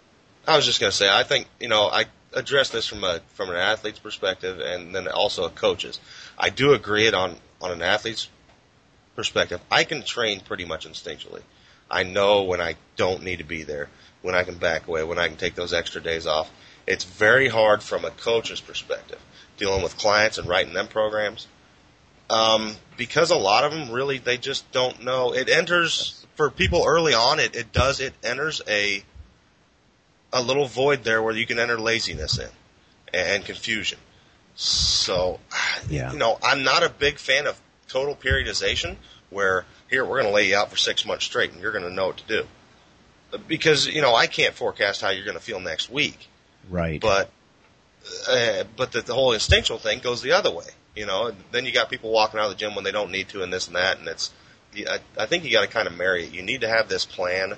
[0.46, 3.20] I was just going to say, I think you know, I address this from a
[3.34, 5.98] from an athlete's perspective, and then also a coach's.
[6.38, 8.28] I do agree it on on an athlete's
[9.18, 9.60] perspective.
[9.68, 11.42] I can train pretty much instinctually.
[11.90, 13.88] I know when I don't need to be there,
[14.22, 16.48] when I can back away, when I can take those extra days off.
[16.86, 19.18] It's very hard from a coach's perspective,
[19.56, 21.48] dealing with clients and writing them programs,
[22.30, 25.34] um, because a lot of them really they just don't know.
[25.34, 27.40] It enters for people early on.
[27.40, 29.02] It it does it enters a
[30.32, 32.50] a little void there where you can enter laziness in
[33.12, 33.98] and confusion.
[34.54, 35.40] So,
[35.90, 36.12] Yeah.
[36.12, 38.96] you know, I'm not a big fan of total periodization
[39.30, 41.84] where here we're going to lay you out for six months straight and you're going
[41.84, 42.46] to know what to do.
[43.46, 46.28] Because, you know, I can't forecast how you're going to feel next week,
[46.70, 46.98] Right.
[47.00, 47.30] but,
[48.28, 50.64] uh, but the, the whole instinctual thing goes the other way,
[50.96, 53.10] you know, and then you got people walking out of the gym when they don't
[53.10, 53.98] need to and this and that.
[53.98, 54.30] And it's,
[54.76, 56.32] I, I think you got to kind of marry it.
[56.32, 57.54] You need to have this plan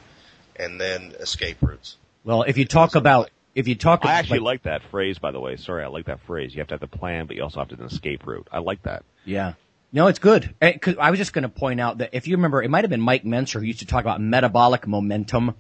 [0.57, 1.97] and then escape routes.
[2.25, 5.31] well, if you talk about, if you talk I about, actually like that phrase, by
[5.31, 5.57] the way.
[5.57, 6.53] Sorry, I like that phrase.
[6.55, 8.49] You have to have the plan, but you also have to have an escape route.
[8.51, 9.05] I like that.
[9.25, 9.55] Yeah.
[9.93, 10.55] No, it's good.
[10.61, 12.85] Eh, 'cause I was just going to point out that if you remember, it might
[12.85, 15.55] have been Mike Mentzer who used to talk about metabolic momentum.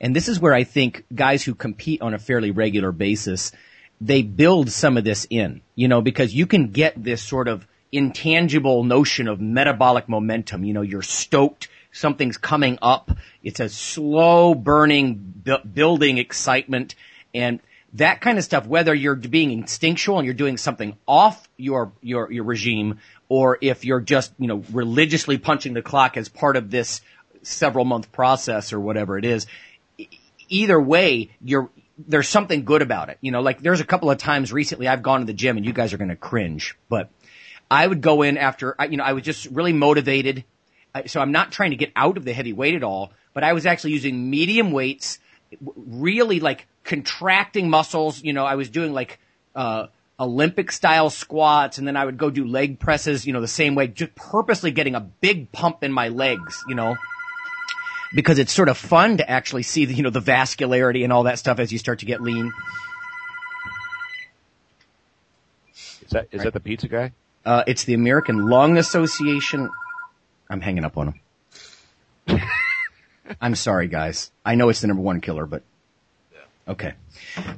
[0.00, 3.52] And this is where I think guys who compete on a fairly regular basis,
[4.00, 7.66] they build some of this in, you know, because you can get this sort of
[7.92, 10.64] intangible notion of metabolic momentum.
[10.64, 11.68] You know, you're stoked.
[11.92, 13.10] Something's coming up.
[13.42, 16.96] It's a slow burning, bu- building excitement.
[17.32, 17.60] And
[17.92, 22.32] that kind of stuff, whether you're being instinctual and you're doing something off your, your,
[22.32, 26.70] your regime, or if you're just, you know, religiously punching the clock as part of
[26.70, 27.00] this
[27.42, 29.46] several month process or whatever it is,
[30.48, 33.18] either way, you're, there's something good about it.
[33.20, 35.64] You know, like there's a couple of times recently I've gone to the gym and
[35.64, 37.10] you guys are going to cringe, but
[37.70, 40.44] I would go in after, you know, I was just really motivated.
[41.06, 43.52] So I'm not trying to get out of the heavy weight at all, but I
[43.52, 45.18] was actually using medium weights,
[45.60, 48.22] really like contracting muscles.
[48.22, 49.18] You know, I was doing like,
[49.56, 49.86] uh,
[50.18, 53.74] Olympic style squats and then I would go do leg presses, you know, the same
[53.74, 56.96] way, just purposely getting a big pump in my legs, you know
[58.14, 61.24] because it's sort of fun to actually see the, you know, the vascularity and all
[61.24, 62.52] that stuff as you start to get lean.
[65.74, 67.12] Is that is that the pizza guy?
[67.44, 69.68] Uh, it's the American Lung Association.
[70.48, 71.14] I'm hanging up on
[72.26, 72.40] him.
[73.40, 74.30] I'm sorry, guys.
[74.44, 75.62] I know it's the number one killer, but
[76.68, 76.94] okay.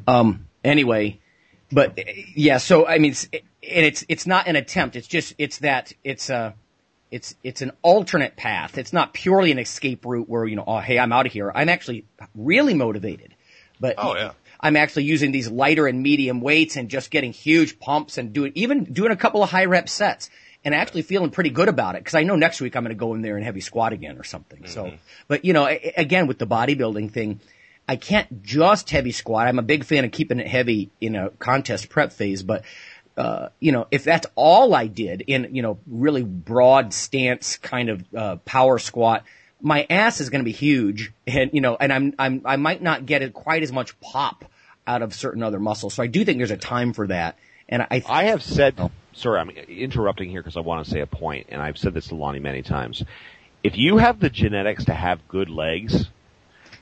[0.07, 1.21] Um, anyway,
[1.71, 1.99] but
[2.37, 4.97] yeah, so I mean, it's, and it's, it's not an attempt.
[4.97, 6.55] It's just, it's that, it's a,
[7.11, 8.79] it's, it's an alternate path.
[8.79, 11.51] It's not purely an escape route where, you know, oh, hey, I'm out of here.
[11.55, 13.35] I'm actually really motivated,
[13.81, 14.33] but Oh, yeah.
[14.61, 18.53] I'm actually using these lighter and medium weights and just getting huge pumps and doing,
[18.55, 20.31] even doing a couple of high rep sets
[20.65, 22.05] and actually feeling pretty good about it.
[22.05, 24.19] Cause I know next week I'm going to go in there and heavy squat again
[24.19, 24.67] or something.
[24.67, 24.97] So, mm-hmm.
[25.29, 27.41] but you know, again, with the bodybuilding thing,
[27.89, 29.47] I can't just heavy squat.
[29.47, 32.65] I'm a big fan of keeping it heavy in a contest prep phase, but
[33.17, 37.89] uh, you know, if that's all I did in, you know, really broad stance kind
[37.89, 39.25] of, uh, power squat,
[39.63, 42.83] my ass is going to be huge and, you know, and I'm, I'm, I might
[42.83, 44.45] not get it quite as much pop
[44.87, 45.95] out of certain other muscles.
[45.95, 47.39] So I do think there's a time for that.
[47.69, 48.79] And I, I have said,
[49.15, 52.09] sorry, I'm interrupting here because I want to say a point, and I've said this
[52.09, 53.03] to Lonnie many times.
[53.65, 56.09] If you have the genetics to have good legs,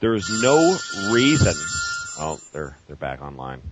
[0.01, 0.77] there's no
[1.13, 1.55] reason.
[2.19, 3.63] Oh, they're they're back online.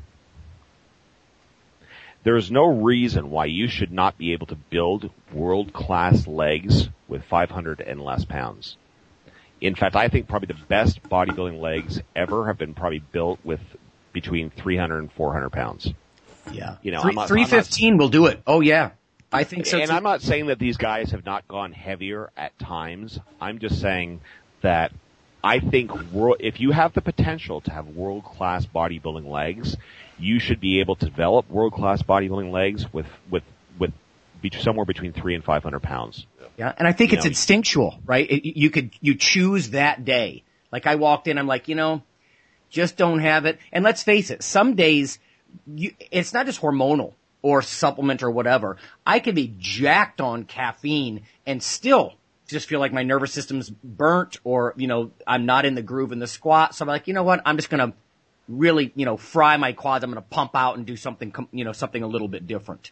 [2.25, 6.89] There is no reason why you should not be able to build world class legs
[7.09, 8.77] with 500 and less pounds.
[9.61, 13.61] In fact, I think probably the best bodybuilding legs ever have been probably built with
[14.13, 15.89] between 300 and 400 pounds.
[16.53, 18.41] yeah, You know, Three, not- I'm not- 315 will do it.
[18.47, 18.91] Oh yeah.
[19.33, 19.79] I think so.
[19.79, 19.97] and too.
[19.97, 23.19] I'm not saying that these guys have not gone heavier at times.
[23.41, 24.21] I'm just saying
[24.61, 24.93] that
[25.45, 25.91] I think
[26.41, 29.77] if you have the potential to have world class bodybuilding legs,
[30.19, 33.43] you should be able to develop world class bodybuilding legs with with
[33.79, 33.93] with
[34.41, 36.27] be- somewhere between three and five hundred pounds.
[36.57, 38.31] Yeah, and I think You it's know, instinctual, right?
[38.31, 40.45] It, you could you choose that day.
[40.71, 42.03] Like I walked in, I'm like, you know,
[42.71, 43.59] just don't have it.
[43.73, 45.19] And let's face it, some days
[45.67, 48.77] you, it's not just hormonal or supplement or whatever.
[49.05, 52.15] I could be jacked on caffeine and still
[52.53, 56.13] just feel like my nervous system's burnt or, you know, I'm not in the groove
[56.13, 56.75] in the squat.
[56.75, 57.43] So I'm like, you know what?
[57.45, 57.97] I'm just going to
[58.49, 60.05] really, you know, fry my quads.
[60.05, 62.91] I'm going to pump out and do something, you know, something a little bit different.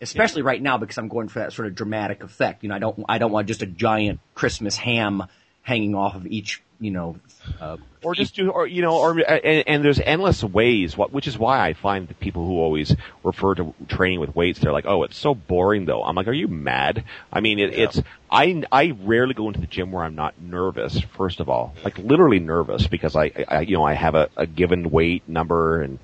[0.00, 2.62] Especially right now because I'm going for that sort of dramatic effect.
[2.62, 5.24] You know, I don't, I don't want just a giant Christmas ham
[5.62, 7.16] hanging off of each, you know,
[7.60, 10.96] uh, or just do, or you know, or and, and there's endless ways.
[10.96, 12.94] What, which is why I find the people who always
[13.24, 16.32] refer to training with weights, they're like, "Oh, it's so boring." Though I'm like, "Are
[16.32, 17.84] you mad?" I mean, it, Yeah.
[17.84, 21.00] it's I I rarely go into the gym where I'm not nervous.
[21.00, 24.46] First of all, like literally nervous because I, I you know I have a, a
[24.46, 25.98] given weight number and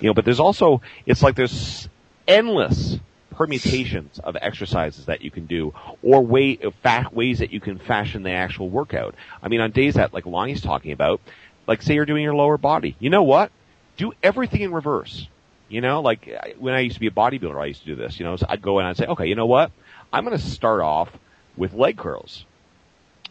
[0.00, 1.88] you know, but there's also it's like there's
[2.28, 2.98] endless
[3.40, 5.72] permutations of exercises that you can do
[6.02, 9.14] or way, fa- ways that you can fashion the actual workout.
[9.42, 11.22] I mean, on days that like Lonnie's talking about,
[11.66, 13.50] like say you're doing your lower body, you know what?
[13.96, 15.26] Do everything in reverse.
[15.70, 18.20] You know, like when I used to be a bodybuilder, I used to do this.
[18.20, 19.72] You know, so I'd go in and I'd say, okay, you know what?
[20.12, 21.08] I'm going to start off
[21.56, 22.44] with leg curls.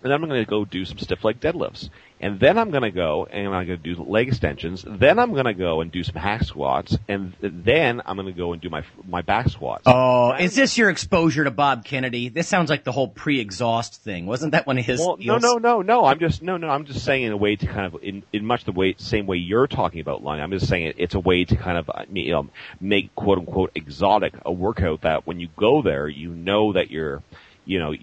[0.01, 1.91] And then I'm going to go do some stiff leg deadlifts.
[2.21, 4.83] And then I'm going to go and I'm going to do leg extensions.
[4.85, 6.97] Then I'm going to go and do some hack squats.
[7.07, 9.83] And then I'm going to go and do my, my back squats.
[9.85, 12.27] Oh, is this your exposure to Bob Kennedy?
[12.27, 14.25] This sounds like the whole pre-exhaust thing.
[14.25, 14.99] Wasn't that one of his?
[14.99, 15.41] Well, no, deals?
[15.41, 16.05] no, no, no.
[16.05, 16.69] I'm just no, no.
[16.69, 19.25] I'm just saying in a way to kind of in, in much the way same
[19.25, 20.41] way you're talking about line.
[20.41, 22.49] I'm just saying it, it's a way to kind of uh, you know
[22.81, 27.23] make quote unquote exotic a workout that when you go there, you know that you're,
[27.65, 27.93] you know.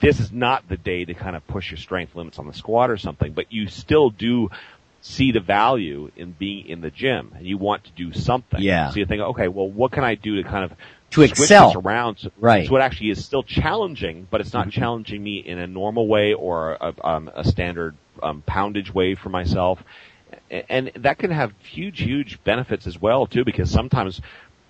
[0.00, 2.90] This is not the day to kind of push your strength limits on the squat
[2.90, 4.50] or something, but you still do
[5.00, 8.60] see the value in being in the gym and you want to do something.
[8.62, 8.90] Yeah.
[8.90, 10.76] So you think, okay, well, what can I do to kind of To
[11.16, 11.68] switch excel.
[11.68, 12.66] this around so, Right.
[12.66, 16.32] so it actually is still challenging, but it's not challenging me in a normal way
[16.32, 19.82] or a, um, a standard um, poundage way for myself.
[20.68, 24.20] And that can have huge, huge benefits as well too, because sometimes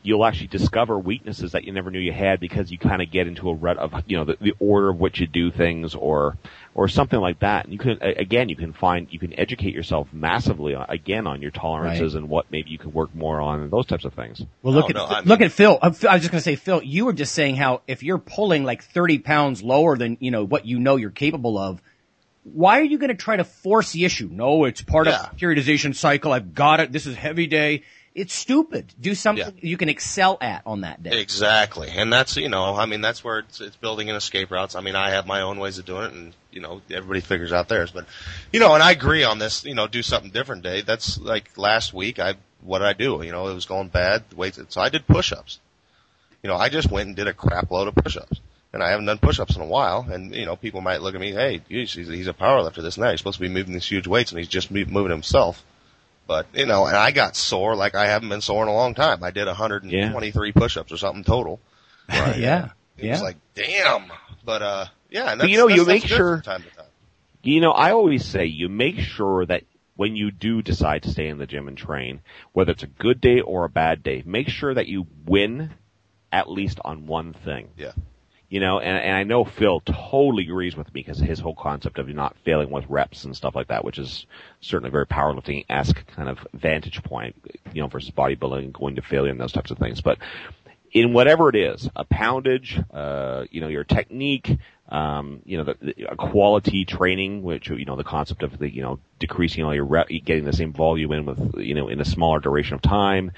[0.06, 3.26] you'll actually discover weaknesses that you never knew you had because you kind of get
[3.26, 6.36] into a rut of, you know, the, the order of which you do things or,
[6.74, 7.64] or something like that.
[7.64, 11.40] And you can, again, you can find, you can educate yourself massively, uh, again, on
[11.40, 12.20] your tolerances Right.
[12.20, 14.42] and what maybe you can work more on and those types of things.
[14.62, 15.78] Well, look Oh, at no, I look mean- at Phil.
[15.80, 18.62] I was just going to say, Phil, you were just saying how if you're pulling
[18.64, 21.80] like 30 pounds lower than you know what you know you're capable of,
[22.42, 24.28] why are you going to try to force the issue?
[24.30, 25.24] No, it's part Yeah.
[25.24, 26.30] of the periodization cycle.
[26.30, 26.92] I've got it.
[26.92, 27.84] This is heavy day.
[28.14, 28.94] It's stupid.
[29.00, 29.68] Do something Yeah.
[29.68, 31.20] you can excel at on that day.
[31.20, 34.76] Exactly, and that's you know, I mean, that's where it's, it's building in escape routes.
[34.76, 37.52] I mean, I have my own ways of doing it, and you know, everybody figures
[37.52, 37.90] out theirs.
[37.90, 38.06] But
[38.52, 39.64] you know, and I agree on this.
[39.64, 40.82] You know, do something different day.
[40.82, 42.20] That's like last week.
[42.20, 43.20] I what did I do?
[43.24, 44.22] You know, it was going bad.
[44.34, 45.58] Weights, so I did push-ups.
[46.42, 48.40] You know, I just went and did a crap load of push-ups.
[48.72, 51.20] And I haven't done push-ups in a while, and you know, people might look at
[51.20, 53.12] me, hey, geez, he's, he's a power lifter, this and that.
[53.12, 55.64] He's supposed to be moving these huge weights, and he's just moving himself.
[56.26, 58.94] But you know, and I got sore like I haven't been sore in a long
[58.94, 59.22] time.
[59.22, 61.60] I did 123 push-ups or something total.
[62.08, 62.38] Right.
[62.38, 62.68] yeah.
[62.98, 63.12] It Yeah.
[63.12, 64.12] was like, damn.
[64.44, 65.30] But uh, yeah.
[65.32, 66.86] And But you know, that's, you make sure- time to time.
[67.42, 69.64] You know, I always say you make sure that
[69.96, 72.20] when you do decide to stay in the gym and train,
[72.52, 75.70] whether it's a good day or a bad day, make sure that you win
[76.32, 77.68] at least on one thing.
[77.76, 77.92] Yeah.
[78.50, 81.98] You know, and, and I know Phil totally agrees with me because his whole concept
[81.98, 84.26] of not failing with reps and stuff like that, which is
[84.60, 87.34] certainly a very powerlifting-esque kind of vantage point,
[87.72, 90.02] you know, versus bodybuilding, and going to failure and those types of things.
[90.02, 90.18] But
[90.92, 95.76] in whatever it is, a poundage, uh, you know, your technique, um, you know, the,
[95.80, 99.86] the quality training, which, you know, the concept of the, you know, decreasing all your
[99.86, 103.32] rep, getting the same volume in with, you know, in a smaller duration of time,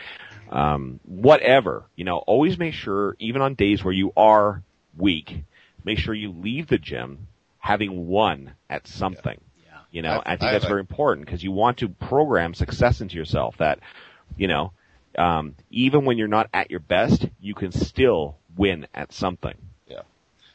[0.50, 4.62] um, whatever, you know, always make sure, even on days where you are
[4.96, 5.42] weak,
[5.84, 7.26] make sure you leave the gym
[7.58, 9.40] having won at something.
[9.64, 11.88] Yeah, You know, I- I, think I- that's I- very important because you want to
[11.88, 13.80] program success into yourself that,
[14.36, 14.72] you know,
[15.18, 19.54] um, even when you're not at your best, you can still win at something.
[19.88, 20.02] Yeah.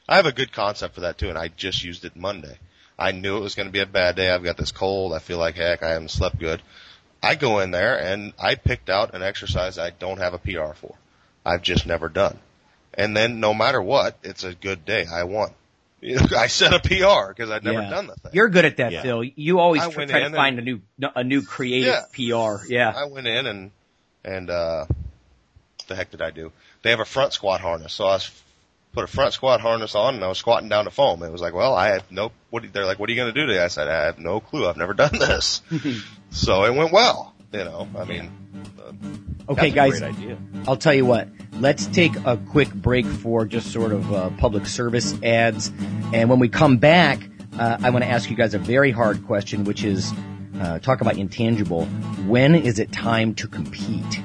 [0.08, 2.58] I have a good concept for that too, and I just used it Monday.
[3.00, 4.30] I knew it was going to be a bad day.
[4.30, 5.14] I've got this cold.
[5.14, 5.82] I feel like heck.
[5.82, 6.62] I haven't slept good.
[7.24, 10.74] I go in there and I picked out an exercise I don't have a PR
[10.76, 10.96] for.
[11.44, 12.38] I've just never done.
[12.94, 15.06] And then no matter what, it's a good day.
[15.12, 15.52] I won.
[16.02, 17.90] You know, I set a PR because I'd never Yeah.
[17.90, 18.32] done the thing.
[18.34, 19.02] You're good at that, Yeah.
[19.04, 19.24] Phil.
[19.24, 20.82] You always try, try in to and- find a new
[21.16, 22.66] a new creative PR.
[22.68, 22.92] Yeah.
[22.96, 23.72] I went in and
[24.26, 26.52] and uh what the heck did I do?
[26.84, 28.32] They have a front squat harness, so I was
[28.94, 31.24] put a front squat harness on and I was squatting down to foam.
[31.24, 32.32] It was like, well, I have no.
[32.50, 33.64] What they're like, what are you going to do today?
[33.64, 34.68] I said, I have no clue.
[34.68, 35.62] I've never done this.
[36.32, 37.31] so it went well.
[37.52, 38.32] You know, I mean,
[39.50, 40.00] Okay, guys.
[40.00, 40.38] great idea.
[40.68, 41.28] I'll tell you what.
[41.60, 45.72] Let's take a quick break for just sort of uh, public service ads,
[46.14, 47.30] and when we come back,
[47.60, 50.14] uh, I want to ask you guys a very hard question, which is
[50.60, 51.86] uh, talk about intangible.
[52.26, 54.22] When is it time to compete?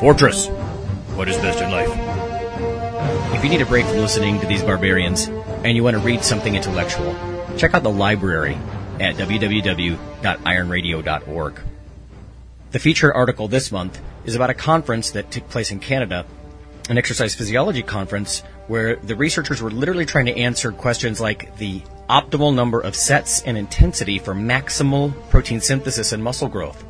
[0.00, 0.48] Fortress.
[1.16, 1.90] What is best in life?
[3.34, 6.22] If you need a break from listening to these barbarians and you want to read
[6.22, 7.16] something intellectual,
[7.56, 8.54] check out the library
[9.00, 11.60] at www.ironradio.org.
[12.70, 16.24] The feature article this month is about a conference that took place in Canada,
[16.88, 21.82] an exercise physiology conference where the researchers were literally trying to answer questions like the
[22.08, 26.84] optimal number of sets and intensity for maximal protein synthesis and muscle growth.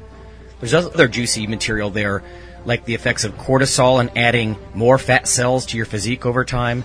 [0.60, 2.22] There's other juicy material there,
[2.64, 6.82] like the effects of cortisol and adding more fat cells to your physique over time,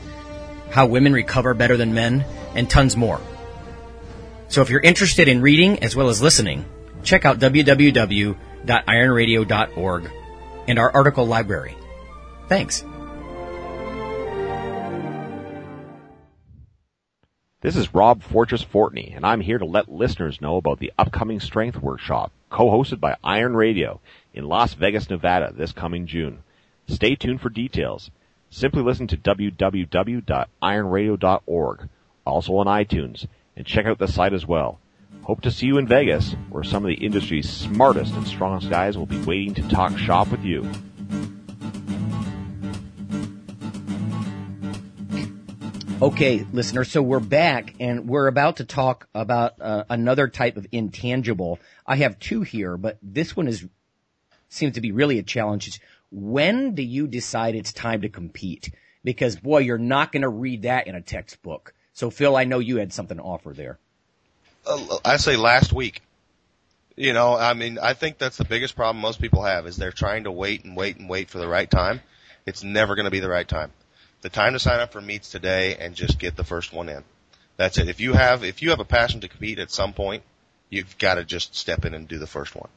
[0.70, 3.22] how women recover better than men, and tons more.
[4.48, 6.66] So if you're interested in reading as well as listening,
[7.04, 10.12] check out www.ironradio.org
[10.68, 11.76] and our article library.
[12.48, 12.86] Thanks.
[17.62, 21.40] This is Rob Fortress Fortney, and I'm here to let listeners know about the upcoming
[21.40, 24.00] Strength Workshop, co-hosted by Iron Radio
[24.34, 26.44] in Las Vegas, Nevada this coming June.
[26.88, 28.12] Stay tuned for details.
[28.52, 31.90] Simply listen to www.ironradio.org,
[32.26, 33.26] also on iTunes,
[33.58, 34.80] and check out the site as well.
[35.24, 38.96] Hope to see you in Vegas, where some of the industry's smartest and strongest guys
[38.98, 40.70] will be waiting to talk shop with you.
[46.04, 50.68] Okay, listener, so we're back and we're about to talk about uh, another type of
[50.70, 51.60] intangible.
[51.88, 53.66] I have two here, but this one is
[54.50, 55.70] seems to be really a challenge.
[55.70, 55.80] It's
[56.12, 58.70] when do you decide it's time to compete?
[59.06, 61.74] Because boy, you're not going to read that in a textbook.
[61.94, 63.80] So Phil, I know you had something to offer there.
[64.68, 66.02] uh, I say last week.
[66.98, 69.94] You know, I mean, I think that's the biggest problem most people have is they're
[69.94, 72.02] trying to wait and wait and wait for the right time.
[72.46, 73.72] It's never going to be the right time.
[74.24, 77.04] The time to sign up for meets today and just get the first one in.
[77.58, 77.90] That's it.
[77.90, 80.24] If you have if you have a passion to compete at some point,
[80.70, 82.70] you've got to just step in and do the first one.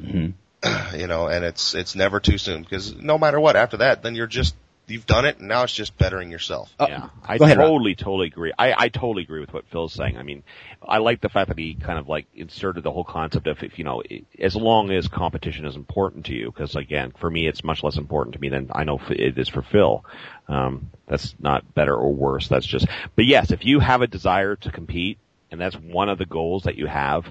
[0.00, 0.96] Mm-hmm.
[0.98, 4.14] you know, and it's it's never too soon because no matter what after that, then
[4.14, 4.54] you're just
[4.86, 6.72] you've done it, and now it's just bettering yourself.
[6.78, 7.68] Uh, yeah, I go ahead, Rob.
[7.68, 8.52] totally, totally agree.
[8.58, 10.16] I, I totally agree with what Phil's saying.
[10.18, 10.42] I mean,
[10.86, 13.78] I like the fact that he kind of like inserted the whole concept of if
[13.78, 17.46] you know, i- as long as competition is important to you, because again, for me,
[17.46, 20.04] it's much less important to me than I know it is for Phil.
[20.48, 22.48] Um, that's not better or worse.
[22.48, 22.86] That's just.
[23.16, 25.18] But yes, if you have a desire to compete,
[25.50, 27.24] and that's one of the goals that you have,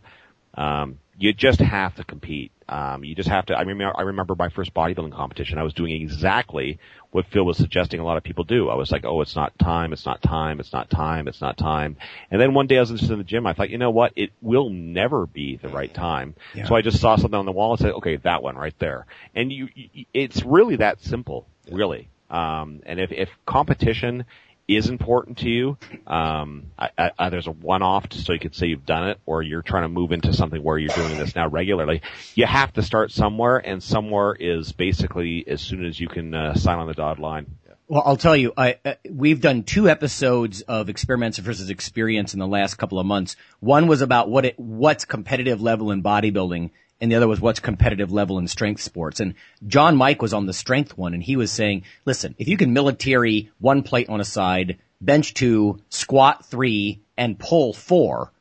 [0.55, 2.51] um, you just have to compete.
[2.67, 3.53] Um, you just have to.
[3.55, 3.93] I remember.
[3.95, 5.57] I remember my first bodybuilding competition.
[5.57, 6.79] I was doing exactly
[7.11, 8.69] what Phil was suggesting a lot of people do.
[8.69, 9.93] I was like, "Oh, it's not time.
[9.93, 10.59] It's not time.
[10.59, 11.27] It's not time.
[11.27, 11.97] It's not time."
[12.31, 13.45] And then one day I was just in the gym.
[13.45, 14.13] I thought, you know what?
[14.15, 16.35] It will never be the right time.
[16.55, 16.67] Yeah.
[16.67, 19.05] So I just saw something on the wall and said, "Okay, that one right there."
[19.35, 22.09] And you, you it's really that simple, really.
[22.29, 24.25] Um, and if if competition
[24.67, 28.55] is important to you, um, I, I, I, there's a one-off just so you could
[28.55, 31.35] say you've done it, or you're trying to move into something where you're doing this
[31.35, 32.01] now regularly.
[32.35, 36.55] You have to start somewhere, and somewhere is basically as soon as you can uh,
[36.55, 37.47] sign on the dotted line.
[37.89, 42.39] Well, I'll tell you, I, uh, we've done two episodes of experiments versus experience in
[42.39, 43.35] the last couple of months.
[43.59, 46.71] One was about what it, what's competitive level in bodybuilding,
[47.03, 49.19] and the other was what's competitive level in strength sports.
[49.19, 49.35] And
[49.67, 52.71] John Mike was on the strength one, and he was saying, listen, if you can
[52.71, 58.31] military one plate on a side, bench two, squat three, and pull four,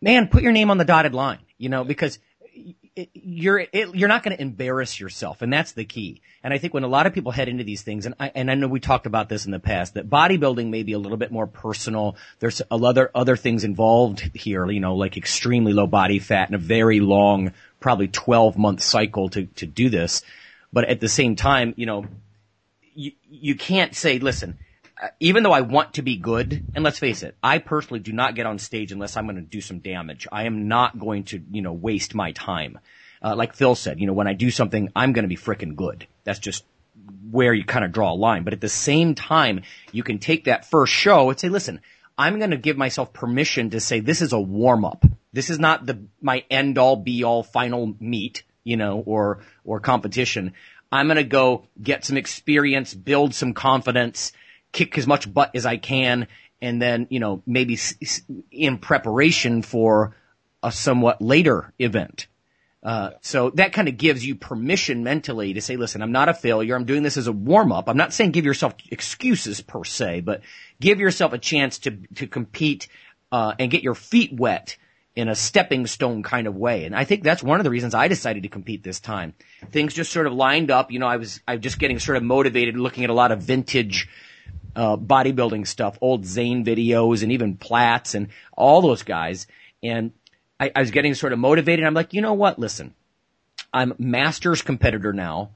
[0.00, 2.18] man, put your name on the dotted line, you know, because
[3.12, 6.22] you're it, you're not going to embarrass yourself, and that's the key.
[6.42, 8.50] And I think when a lot of people head into these things, and I and
[8.50, 11.18] I know we talked about this in the past, that bodybuilding may be a little
[11.18, 12.16] bit more personal.
[12.38, 16.58] There's other other things involved here, you know, like extremely low body fat and a
[16.58, 17.52] very long,
[17.86, 20.22] probably 12 month cycle to to do this.
[20.72, 22.04] But at the same time, you know,
[22.94, 24.58] you you can't say, listen.
[25.00, 28.12] uh, Even though I want to be good, and let's face it, I personally do
[28.12, 30.26] not get on stage unless I'm going to do some damage.
[30.32, 32.72] I am not going to, you know, waste my time.
[33.22, 35.76] Uh, like Phil said, you know, when I do something, I'm going to be frickin'
[35.76, 36.06] good.
[36.24, 36.64] That's just
[37.30, 38.42] where you kind of draw a line.
[38.42, 39.62] But at the same time,
[39.92, 41.80] you can take that first show and say, listen,
[42.18, 45.04] I'm going to give myself permission to say this is a warm up.
[45.36, 49.80] This is not the my end all be all final meet, you know, or or
[49.80, 50.54] competition.
[50.90, 54.32] I'm going to go get some experience, build some confidence,
[54.72, 56.28] kick as much butt as I can,
[56.62, 57.78] and then you know maybe
[58.50, 60.16] in preparation for
[60.62, 62.28] a somewhat later event.
[62.82, 66.34] Uh, so that kind of gives you permission mentally to say, listen, I'm not a
[66.34, 66.74] failure.
[66.74, 67.90] I'm doing this as a warm up.
[67.90, 70.40] I'm not saying give yourself excuses per se, but
[70.80, 72.88] give yourself a chance to, to compete,
[73.30, 74.78] uh, and get your feet wet
[75.16, 76.84] in a stepping stone kind of way.
[76.84, 79.32] And I think that's one of the reasons I decided to compete this time.
[79.70, 80.92] Things just sort of lined up.
[80.92, 83.32] You know, I was, I was just getting sort of motivated looking at a lot
[83.32, 84.08] of vintage,
[84.76, 89.46] uh, bodybuilding stuff, old Zane videos and even Platz and all those guys.
[89.82, 90.12] And
[90.60, 91.86] I, I was getting sort of motivated.
[91.86, 92.58] I'm like, you know what?
[92.58, 92.94] Listen,
[93.72, 95.52] I'm masters competitor now.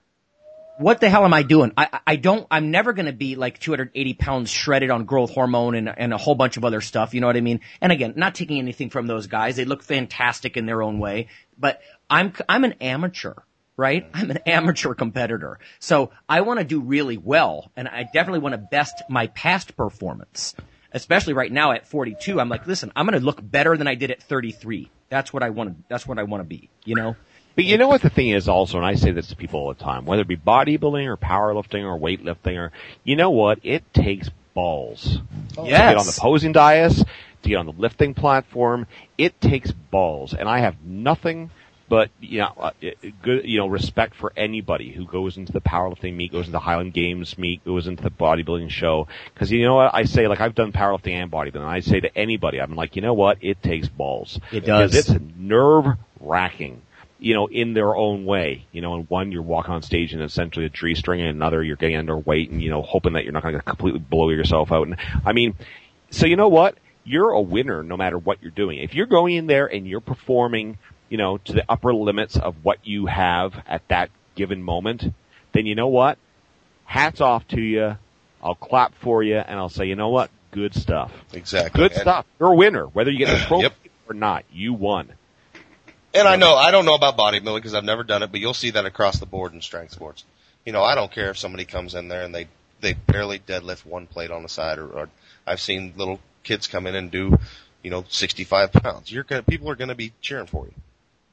[0.81, 1.73] What the hell am I doing?
[1.77, 5.75] I, I- don't, I'm never going to be like 280 pounds shredded on growth hormone
[5.75, 7.13] and, and a whole bunch of other stuff.
[7.13, 7.61] You know what I mean?
[7.83, 9.57] And again, not taking anything from those guys.
[9.57, 11.29] They look fantastic in their own way,
[11.59, 13.35] but I'm, I'm an amateur,
[13.77, 14.11] right?
[14.11, 14.21] Mm.
[14.21, 15.59] I'm an amateur competitor.
[15.81, 19.77] So I want to do really well and I definitely want to best my past
[19.77, 20.55] performance
[20.93, 23.95] especially right now at 42, I'm like, listen, I'm going to look better than I
[23.95, 24.91] did at 33.
[25.09, 27.15] That's what I want to, that's what I want to be, you know?
[27.57, 29.75] But you know what the thing is also, and I say this to people all
[29.75, 32.73] the time, whether it be bodybuilding or powerlifting or weightlifting or,
[33.05, 33.59] you know what?
[33.63, 35.19] It takes balls.
[35.57, 37.05] To get on the posing dais,
[37.43, 38.87] to get on the lifting platform,
[39.19, 40.35] it takes balls.
[40.35, 41.51] And I have nothing
[41.91, 42.71] but, you know, uh,
[43.21, 46.61] good, you know, respect for anybody who goes into the powerlifting meet, goes into the
[46.61, 49.09] Highland Games meet, goes into the bodybuilding show.
[49.35, 49.93] Cause you know what?
[49.93, 51.57] I say, like, I've done powerlifting and bodybuilding.
[51.57, 53.39] and I say to anybody, I'm like, you know what?
[53.41, 54.39] It takes balls.
[54.53, 54.93] It does.
[54.93, 55.87] Because it's nerve
[56.21, 56.83] wracking
[57.21, 58.67] you know, in their own way.
[58.73, 61.63] You know, in one you're walking on stage and essentially a G string, and another
[61.63, 64.73] you're getting underweight and you know hoping that you're not going to completely blow yourself
[64.73, 64.87] out.
[64.89, 65.55] And I mean,
[66.11, 66.77] so you know what?
[67.05, 68.79] You're a winner no matter what you're doing.
[68.79, 72.57] If you're going in there and you're performing, you know, to the upper limits of
[72.63, 75.05] what you have at that given moment,
[75.53, 76.19] then you know what?
[76.85, 77.97] Hats off to you.
[78.43, 80.31] I'll clap for you and I'll say, you know what?
[80.51, 81.13] Good stuff.
[81.33, 81.79] Exactly.
[81.83, 82.27] Good And- stuff.
[82.39, 83.73] You're a winner, whether you get a trophy Yep.
[84.09, 84.45] or not.
[84.53, 85.13] You won.
[86.13, 88.55] And I know, I don't know about bodybuilding because I've never done it, but you'll
[88.55, 90.25] see that across the board in strength sports.
[90.65, 92.49] You know, I don't care if somebody comes in there and they,
[92.81, 95.09] they barely deadlift one plate on the side or, or
[95.47, 97.39] I've seen little kids come in and do,
[97.83, 99.13] you know, 65 pounds.
[99.13, 100.75] You're gonna, people are gonna be cheering for you.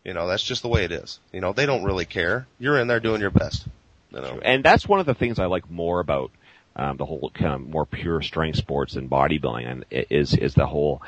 [0.04, 1.20] You know, that's just the way it is.
[1.34, 2.48] You know, they don't really care.
[2.60, 3.68] You're in there doing your best.
[4.12, 6.32] You know, And that's one of the things I like more about
[6.78, 10.68] um, the whole kind of more pure strength sports than bodybuilding, and is is the
[10.68, 11.02] whole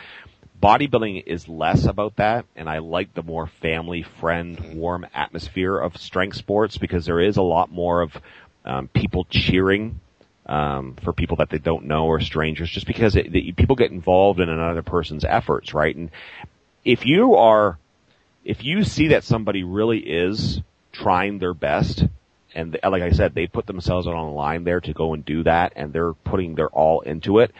[0.62, 5.98] bodybuilding is less about that, and I like the more family friend, warm atmosphere of
[5.98, 8.18] strength sports because there is a lot more of
[8.66, 10.00] um, people cheering
[10.46, 13.92] um, for people that they don't know or strangers, just because it, the, people get
[13.92, 15.96] involved in another person's efforts, right?
[15.96, 16.10] And
[16.84, 17.78] if you are,
[18.44, 22.04] if you see that somebody really is trying their best,
[22.56, 25.44] and like I said, they put themselves on the line there to go and do
[25.44, 27.54] that, and they're putting their all into it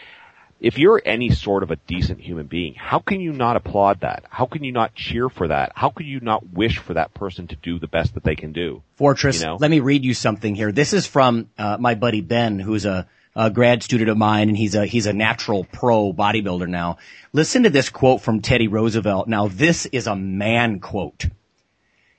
[0.60, 4.24] if you're any sort of a decent human being, how can you not applaud that?
[4.28, 5.72] How can you not cheer for that?
[5.74, 8.52] How can you not wish for that person to do the best that they can
[8.52, 8.82] do?
[8.96, 9.56] Fortress, you know?
[9.58, 10.70] let me read you something here.
[10.70, 14.56] This is from uh, my buddy Ben, who's a, a grad student of mine, and
[14.56, 16.98] he's a he's a natural pro bodybuilder now.
[17.32, 19.28] Listen to this quote from Teddy Roosevelt.
[19.28, 21.24] Now, this is a man quote.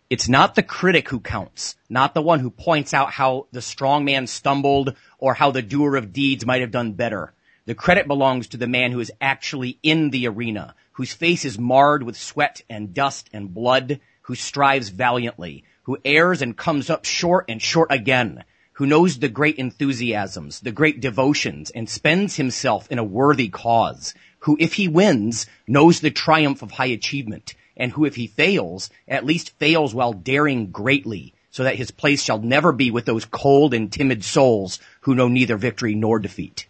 [0.10, 4.04] It's not the critic who counts, not the one who points out how the strong
[4.04, 7.34] man stumbled or how the doer of deeds might have done better.
[7.66, 11.60] The credit belongs to the man who is actually in the arena, whose face is
[11.60, 17.06] marred with sweat and dust and blood, who strives valiantly, who errs and comes up
[17.06, 18.44] short and short again,
[18.74, 24.16] who knows the great enthusiasms, the great devotions, and spends himself in a worthy cause,
[24.40, 28.90] who if he wins, knows the triumph of high achievement, and who if he fails,
[29.08, 33.26] at least fails while daring greatly, so that his place shall never be with those
[33.26, 36.66] cold and timid souls who know neither victory nor defeat.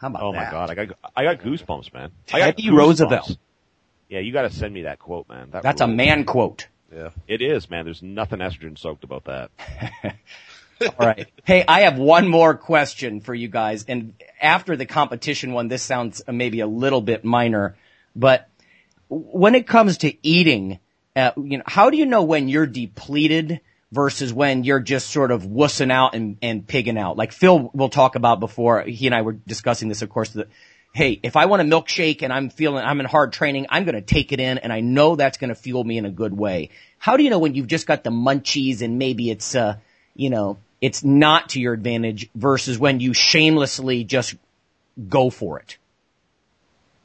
[0.00, 0.46] How about oh that?
[0.46, 2.10] my god, I got I got goosebumps, man.
[2.26, 3.36] Teddy I got Roosevelt.
[4.08, 5.50] Yeah, you got to send me that quote, man.
[5.50, 5.92] That That's rules.
[5.92, 6.68] a man quote.
[6.92, 7.84] Yeah, it is, man.
[7.84, 9.50] There's nothing estrogen soaked about that.
[10.98, 11.28] All right.
[11.44, 15.82] Hey, I have one more question for you guys, and after the competition one, this
[15.82, 17.76] sounds maybe a little bit minor,
[18.16, 18.48] but
[19.08, 20.78] when it comes to eating,
[21.14, 23.60] uh, you know, how do you know when you're depleted
[23.92, 27.16] versus when you're just sort of wussing out and, and pigging out.
[27.16, 30.48] Like Phil will talk about before, he and I were discussing this, of course, that,
[30.92, 33.96] hey, if I want a milkshake and I'm feeling, I'm in hard training, I'm going
[33.96, 36.36] to take it in and I know that's going to fuel me in a good
[36.36, 36.70] way.
[36.98, 39.76] How do you know when you've just got the munchies and maybe it's, uh,
[40.14, 44.36] you know, it's not to your advantage versus when you shamelessly just
[45.08, 45.78] go for it?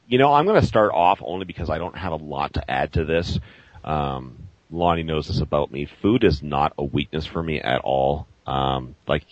[0.08, 2.70] You know, I'm going to start off only because I don't have a lot to
[2.70, 3.40] add to this.
[3.82, 5.88] Um, Lonnie knows this about me.
[6.02, 8.26] Food is not a weakness for me at all.
[8.46, 9.24] Um, like,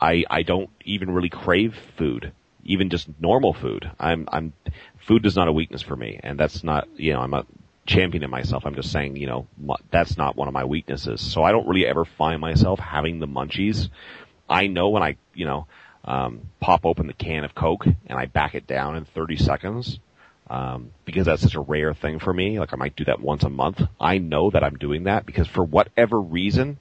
[0.00, 2.32] I, I don't even really crave food,
[2.64, 3.90] even just normal food.
[3.98, 4.52] I'm, I'm,
[5.06, 6.18] food is not a weakness for me.
[6.22, 7.46] And that's not, you know, I'm not
[7.86, 8.64] championing myself.
[8.66, 9.46] I'm just saying, you know,
[9.90, 11.20] that's not one of my weaknesses.
[11.20, 13.88] So I don't really ever find myself having the munchies.
[14.48, 15.66] I know when I, you know,
[16.04, 19.98] um, pop open the can of Coke and I back it down in 30 seconds,
[20.48, 22.58] um, because that's such a rare thing for me.
[22.58, 23.80] Like I might do that once a month.
[24.00, 26.78] I know that I'm doing that because for whatever reason,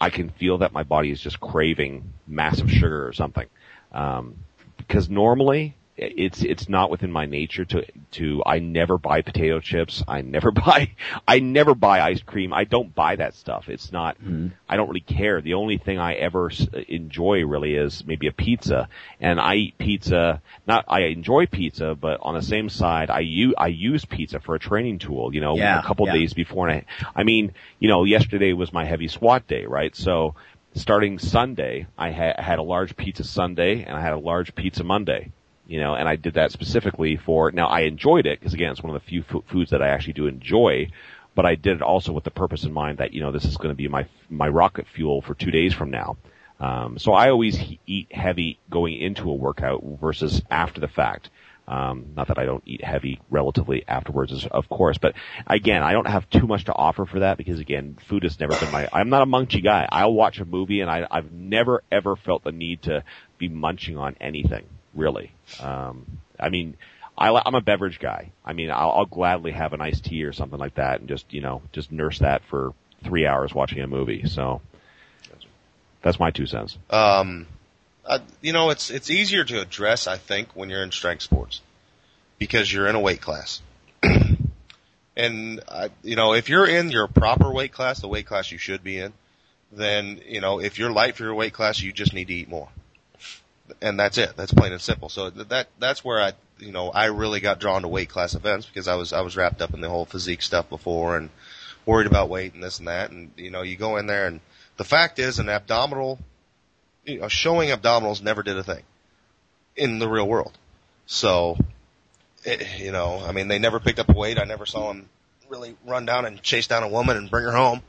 [0.00, 3.46] I can feel that my body is just craving massive sugar or something.
[3.92, 4.36] Um,
[4.76, 10.02] because normally it's it's not within my nature to to I never buy potato chips.
[10.08, 10.92] I never buy
[11.28, 12.54] I never buy ice cream.
[12.54, 13.68] I don't buy that stuff.
[13.68, 14.48] It's not mm-hmm.
[14.68, 15.42] I don't really care.
[15.42, 16.50] The only thing I ever
[16.88, 18.88] enjoy really is maybe a pizza
[19.20, 23.54] and I eat pizza not I enjoy pizza but on the same side I use
[23.58, 26.14] I use pizza for a training tool, you know, yeah, a couple yeah.
[26.14, 29.94] days before and I I mean, you know, yesterday was my heavy squat day, right?
[29.94, 30.34] So
[30.74, 34.82] starting Sunday, I ha- had a large pizza Sunday and I had a large pizza
[34.82, 35.32] Monday
[35.70, 38.82] you know, and I did that specifically for, now I enjoyed it, because again, it's
[38.82, 40.90] one of the few f- foods that I actually do enjoy,
[41.36, 43.56] but I did it also with the purpose in mind that, you know, this is
[43.56, 46.16] going to be my, my rocket fuel for two days from now.
[46.58, 51.30] Um, so I always he- eat heavy going into a workout versus after the fact.
[51.68, 55.14] Um, not that I don't eat heavy relatively afterwards, of course, but
[55.46, 58.58] again, I don't have too much to offer for that because again, food has never
[58.58, 59.88] been my, I'm not a munchy guy.
[59.88, 63.04] I'll watch a movie and I, I've never ever felt the need to
[63.38, 64.64] be munching on anything
[64.94, 65.32] really.
[65.58, 66.06] Um,
[66.38, 66.76] I mean,
[67.20, 68.32] I, I'm a beverage guy.
[68.44, 71.32] I mean, I'll, I'll gladly have an iced tea or something like that and just,
[71.32, 72.72] you know, just nurse that for
[73.04, 74.26] three hours watching a movie.
[74.26, 74.62] So
[76.02, 76.78] that's my two cents.
[76.88, 77.46] Um,
[78.06, 81.60] uh, you know, it's, it's easier to address, I think, when you're in strength sports
[82.38, 83.60] because you're in a weight class.
[85.16, 88.56] and, uh, you know, if you're in your proper weight class, the weight class you
[88.56, 89.12] should be in,
[89.72, 92.48] then, you know, if you're light for your weight class, you just need to eat
[92.48, 92.68] more
[93.80, 94.36] and that's it.
[94.36, 95.08] That's plain and simple.
[95.08, 98.66] So that that's where I you know I really got drawn to weight class events
[98.66, 101.30] because I was I was wrapped up in the whole physique stuff before and
[101.86, 104.40] worried about weight and this and that and you know you go in there and
[104.76, 106.18] the fact is an abdominal
[107.04, 108.82] you know showing abdominals never did a thing
[109.76, 110.56] in the real world.
[111.06, 111.56] So
[112.44, 114.38] it, you know I mean they never picked up a weight.
[114.38, 115.08] I never saw them
[115.48, 117.82] really run down and chase down a woman and bring her home.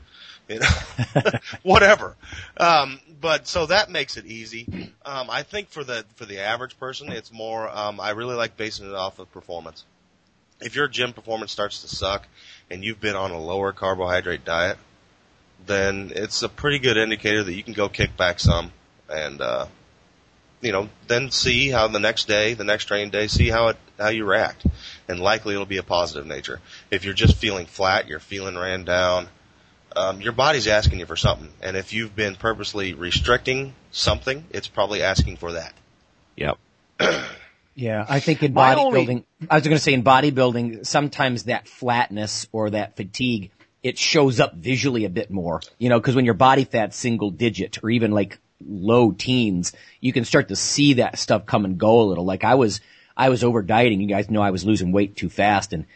[0.48, 1.22] You know,
[1.62, 2.16] whatever.
[2.56, 4.92] Um, but so that makes it easy.
[5.04, 7.68] Um, I think for the for the average person, it's more.
[7.68, 9.84] Um, I really like basing it off of performance.
[10.60, 12.26] If your gym performance starts to suck,
[12.70, 14.78] and you've been on a lower carbohydrate diet,
[15.66, 18.72] then it's a pretty good indicator that you can go kick back some
[19.08, 19.66] and uh,
[20.62, 23.76] you know, then see how the next day, the next training day, see how it
[23.98, 24.64] how you react,
[25.08, 26.60] and likely it'll be a positive nature.
[26.90, 29.28] If you're just feeling flat, you're feeling ran down,
[29.96, 34.68] um, your body's asking you for something, and if you've been purposely restricting something, it's
[34.68, 35.72] probably asking for that.
[36.36, 36.58] Yep.
[37.74, 41.44] Yeah, I think in My only- bodybuilding, I was going to say in bodybuilding, sometimes
[41.44, 43.50] that flatness or that fatigue,
[43.82, 47.30] it shows up visually a bit more, you know, cause when your body fat's single
[47.30, 51.78] digit or even like low teens, you can start to see that stuff come and
[51.78, 52.26] go a little.
[52.26, 52.82] Like I was,
[53.16, 54.02] I was over dieting.
[54.02, 55.86] You guys know I was losing weight too fast and,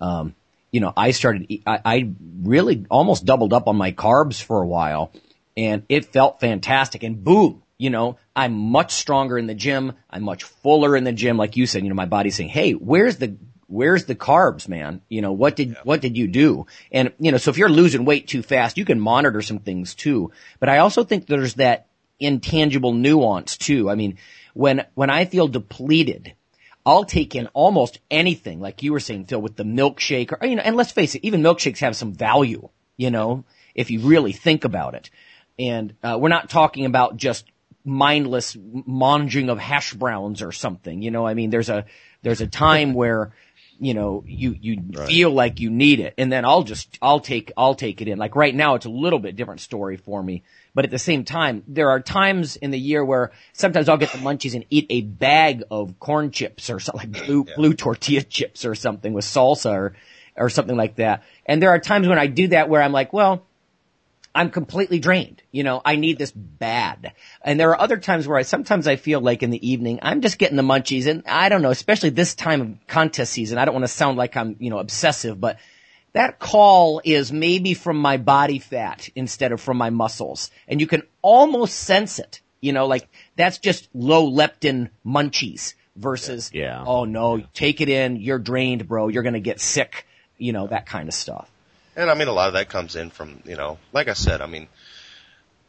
[0.00, 0.36] um,
[0.74, 2.10] you know, I started, I, I
[2.42, 5.12] really almost doubled up on my carbs for a while
[5.56, 9.92] and it felt fantastic and boom, you know, I'm much stronger in the gym.
[10.10, 11.36] I'm much fuller in the gym.
[11.36, 13.36] Like you said, you know, my body's saying, Hey, where's the,
[13.68, 15.00] where's the carbs, man?
[15.08, 16.66] You know, what did, what did you do?
[16.90, 19.94] And, you know, so if you're losing weight too fast, you can monitor some things
[19.94, 20.32] too.
[20.58, 21.86] But I also think there's that
[22.18, 23.88] intangible nuance too.
[23.88, 24.18] I mean,
[24.54, 26.34] when, when I feel depleted,
[26.86, 30.56] I'll take in almost anything, like you were saying, Phil, with the milkshake, or you
[30.56, 34.32] know, and let's face it, even milkshakes have some value, you know, if you really
[34.32, 35.10] think about it.
[35.58, 37.46] And uh, we're not talking about just
[37.84, 41.26] mindless monging of hash browns or something, you know.
[41.26, 41.86] I mean, there's a
[42.22, 43.32] there's a time where
[43.78, 47.52] you know you you feel like you need it, and then I'll just I'll take
[47.56, 48.18] I'll take it in.
[48.18, 50.42] Like right now, it's a little bit different story for me.
[50.74, 54.10] But at the same time, there are times in the year where sometimes I'll get
[54.10, 58.22] the munchies and eat a bag of corn chips or something like blue, blue tortilla
[58.22, 59.96] chips or something with salsa or,
[60.36, 61.22] or something like that.
[61.46, 63.46] And there are times when I do that where I'm like, well,
[64.34, 65.42] I'm completely drained.
[65.52, 67.12] You know, I need this bad.
[67.42, 70.22] And there are other times where I, sometimes I feel like in the evening, I'm
[70.22, 73.58] just getting the munchies and I don't know, especially this time of contest season.
[73.58, 75.58] I don't want to sound like I'm, you know, obsessive, but
[76.14, 80.50] that call is maybe from my body fat instead of from my muscles.
[80.66, 82.40] And you can almost sense it.
[82.60, 86.82] You know, like that's just low leptin munchies versus, Yeah.
[86.86, 88.16] oh no, take it in.
[88.16, 89.08] You're drained, bro.
[89.08, 90.06] You're going to get sick.
[90.38, 91.50] You know, that kind of stuff.
[91.96, 94.40] And I mean, a lot of that comes in from, you know, like I said,
[94.40, 94.66] I mean,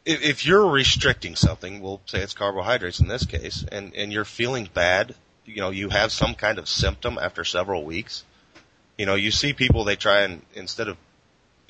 [0.04, 4.24] if, if you're restricting something, we'll say it's carbohydrates in this case, and, and you're
[4.24, 8.24] feeling bad, you know, you have some kind of symptom after several weeks,
[8.98, 10.96] you know, you see people, they try and, instead of,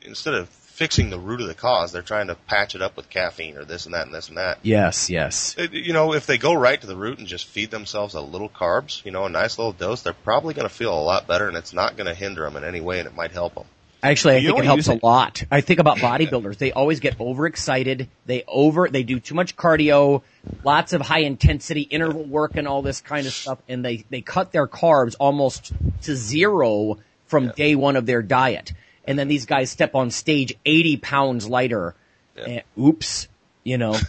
[0.03, 3.09] instead of fixing the root of the cause, they're trying to patch it up with
[3.09, 4.59] caffeine or this and that and this and that.
[4.63, 5.55] Yes, yes.
[5.57, 8.21] It- you know, if they go right to the root and just feed themselves a
[8.21, 11.27] little carbs, you know, a nice little dose, they're probably going to feel a lot
[11.27, 13.55] better and it's not going to hinder them in any way and it might help
[13.55, 13.65] them.
[14.03, 15.43] Actually, I You think it helps use a lot.
[15.51, 16.59] I think about bodybuilders.
[16.59, 18.09] They always get overexcited.
[18.27, 20.23] They over, they do too much cardio,
[20.63, 23.59] lots of high intensity interval work and all this kind of stuff.
[23.67, 25.73] And they, they cut their carbs almost
[26.03, 28.73] to zero from day one of their diet.
[29.07, 31.95] And then these guys step on stage 80 pounds lighter.
[32.37, 33.29] And, oops,
[33.65, 33.97] you know.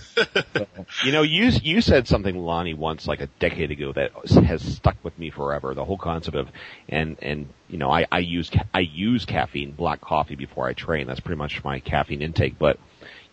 [1.04, 4.12] You know, you you said something, Lonnie, once like a decade ago that
[4.46, 5.74] has stuck with me forever.
[5.74, 6.48] The whole concept of
[6.88, 11.08] and and you know, I I use I use caffeine, black coffee before I train.
[11.08, 12.58] That's pretty much my caffeine intake.
[12.58, 12.80] But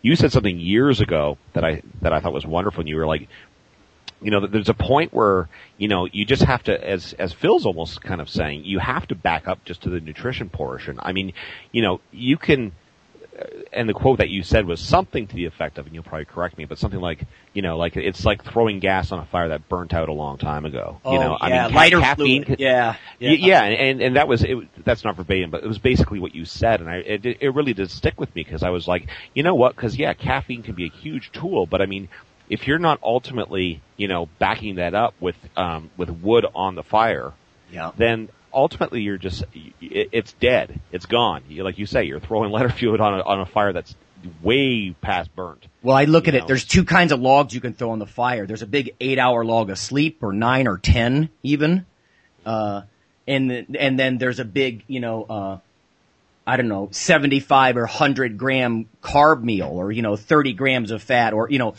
[0.01, 2.81] you said something years ago that I that I thought was wonderful.
[2.81, 3.27] And you were like,
[4.25, 5.47] you know, there's a point where
[5.77, 9.07] you know you just have to, as as Phil's almost kind of saying, you have
[9.09, 10.97] to back up just to the nutrition portion.
[10.99, 11.33] I mean,
[11.71, 12.71] you know, you can
[13.39, 16.03] uh, and the quote that you said was something to the effect of, and you'll
[16.03, 17.23] probably correct me, but something like,
[17.53, 20.39] you know, like it's like throwing gas on a fire that burnt out a long
[20.39, 20.99] time ago.
[21.05, 22.45] you oh, know, Oh, yeah, I mean, ca- lighter caffeine.
[22.45, 22.59] fluid.
[22.59, 26.19] Yeah, Yeah, yeah, and and that was it, that's not verbatim, but it was basically
[26.19, 28.87] what you said, and I it, it really did stick with me because I was
[28.87, 29.75] like, you know what?
[29.75, 32.09] Because yeah, caffeine can be a huge tool, but I mean,
[32.49, 36.83] if you're not ultimately, you know, backing that up with um, with wood on the
[36.83, 37.33] fire,
[37.71, 37.91] Yeah.
[37.97, 40.79] then ultimately you're just it, it's dead.
[40.91, 41.43] It's gone.
[41.49, 43.95] You, like you say, you're throwing lighter fluid on a, on a fire that's
[44.41, 45.65] way past burnt.
[45.83, 46.47] Well, I look at it.
[46.47, 48.45] There's two kinds of logs you can throw on the fire.
[48.47, 51.85] There's a big eight hour log of sleep or nine or ten even.
[52.45, 52.81] Uh,
[53.27, 55.57] and, th- and then there's a big, you know, uh,
[56.47, 61.01] I don't know, 75 or 100 gram carb meal or, you know, 30 grams of
[61.01, 61.73] fat or, you know,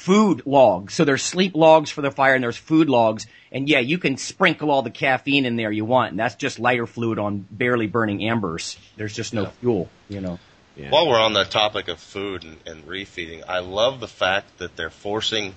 [0.00, 0.94] food logs.
[0.94, 3.26] So there's sleep logs for the fire and there's food logs.
[3.52, 6.12] And yeah, you can sprinkle all the caffeine in there you want.
[6.12, 8.78] And that's just lighter fluid on barely burning embers.
[8.96, 10.38] There's just no fuel, you know.
[10.74, 10.90] Yeah.
[10.90, 14.76] While we're on the topic of food and, and refeeding, I love the fact that
[14.76, 15.54] they're forcing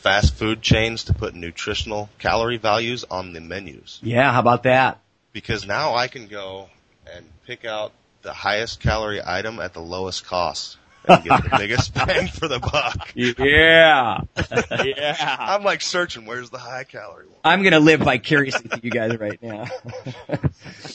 [0.00, 4.00] fast food chains to put nutritional calorie values on the menus.
[4.02, 5.00] Yeah, how about that?
[5.32, 6.68] Because now I can go
[7.14, 7.92] and pick out
[8.22, 12.58] the highest calorie item at the lowest cost and get the biggest bang for the
[12.58, 13.12] buck.
[13.14, 14.20] Yeah.
[14.84, 15.36] yeah.
[15.38, 17.36] I'm like searching, where's the high calorie one?
[17.44, 19.66] I'm gonna live vicariously through you guys right now.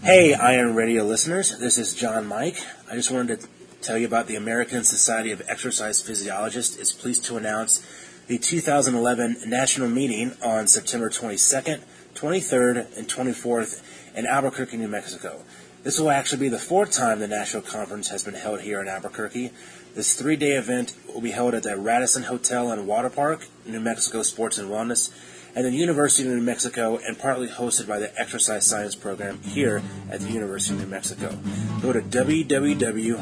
[0.09, 2.56] Hey, Iron Radio listeners, this is John Mike.
[2.90, 3.48] I just wanted to
[3.82, 7.86] tell you about the American Society of Exercise Physiologists is pleased to announce
[8.26, 11.82] the 2011 national meeting on September 22nd,
[12.14, 13.82] 23rd, and 24th
[14.16, 15.42] in Albuquerque, New Mexico.
[15.82, 18.88] This will actually be the fourth time the national conference has been held here in
[18.88, 19.50] Albuquerque.
[19.94, 24.22] This three-day event will be held at the Radisson Hotel and Water Park, New Mexico
[24.22, 25.11] Sports and Wellness,
[25.55, 29.82] and the University of New Mexico, and partly hosted by the Exercise Science Program here
[30.11, 31.36] at the University of New Mexico.
[31.80, 33.18] Go to www.asep.org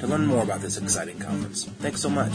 [0.00, 1.64] to learn more about this exciting conference.
[1.64, 2.32] Thanks so much.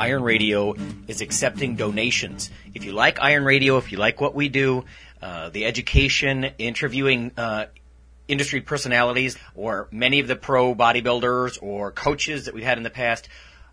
[0.00, 0.74] Iron Radio
[1.08, 2.50] is accepting donations.
[2.72, 4.84] If you like Iron Radio, if you like what we do,
[5.20, 7.66] uh, the education, interviewing uh,
[8.28, 12.90] industry personalities, or many of the pro bodybuilders or coaches that we've had in the
[12.90, 13.28] past,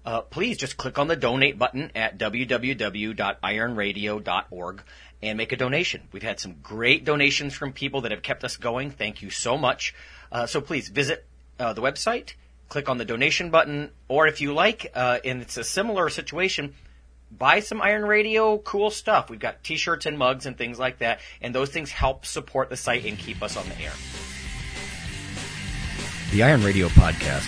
[0.06, 4.84] uh, please just click on the donate button at www.ironradio.org
[5.24, 6.08] and make a donation.
[6.12, 8.92] We've had some great donations from people that have kept us going.
[8.92, 9.96] Thank you so much.
[10.32, 11.26] Uh, so please visit
[11.60, 12.36] uh, the website,
[12.70, 16.76] click on the donation button, or if you like, uh, and it's a similar situation,
[17.32, 19.28] buy some Iron Radio cool stuff.
[19.30, 22.78] We've got t-shirts and mugs and things like that, and those things help support the
[22.78, 23.94] site and keep us on the air.
[26.32, 27.48] The Iron Radio podcast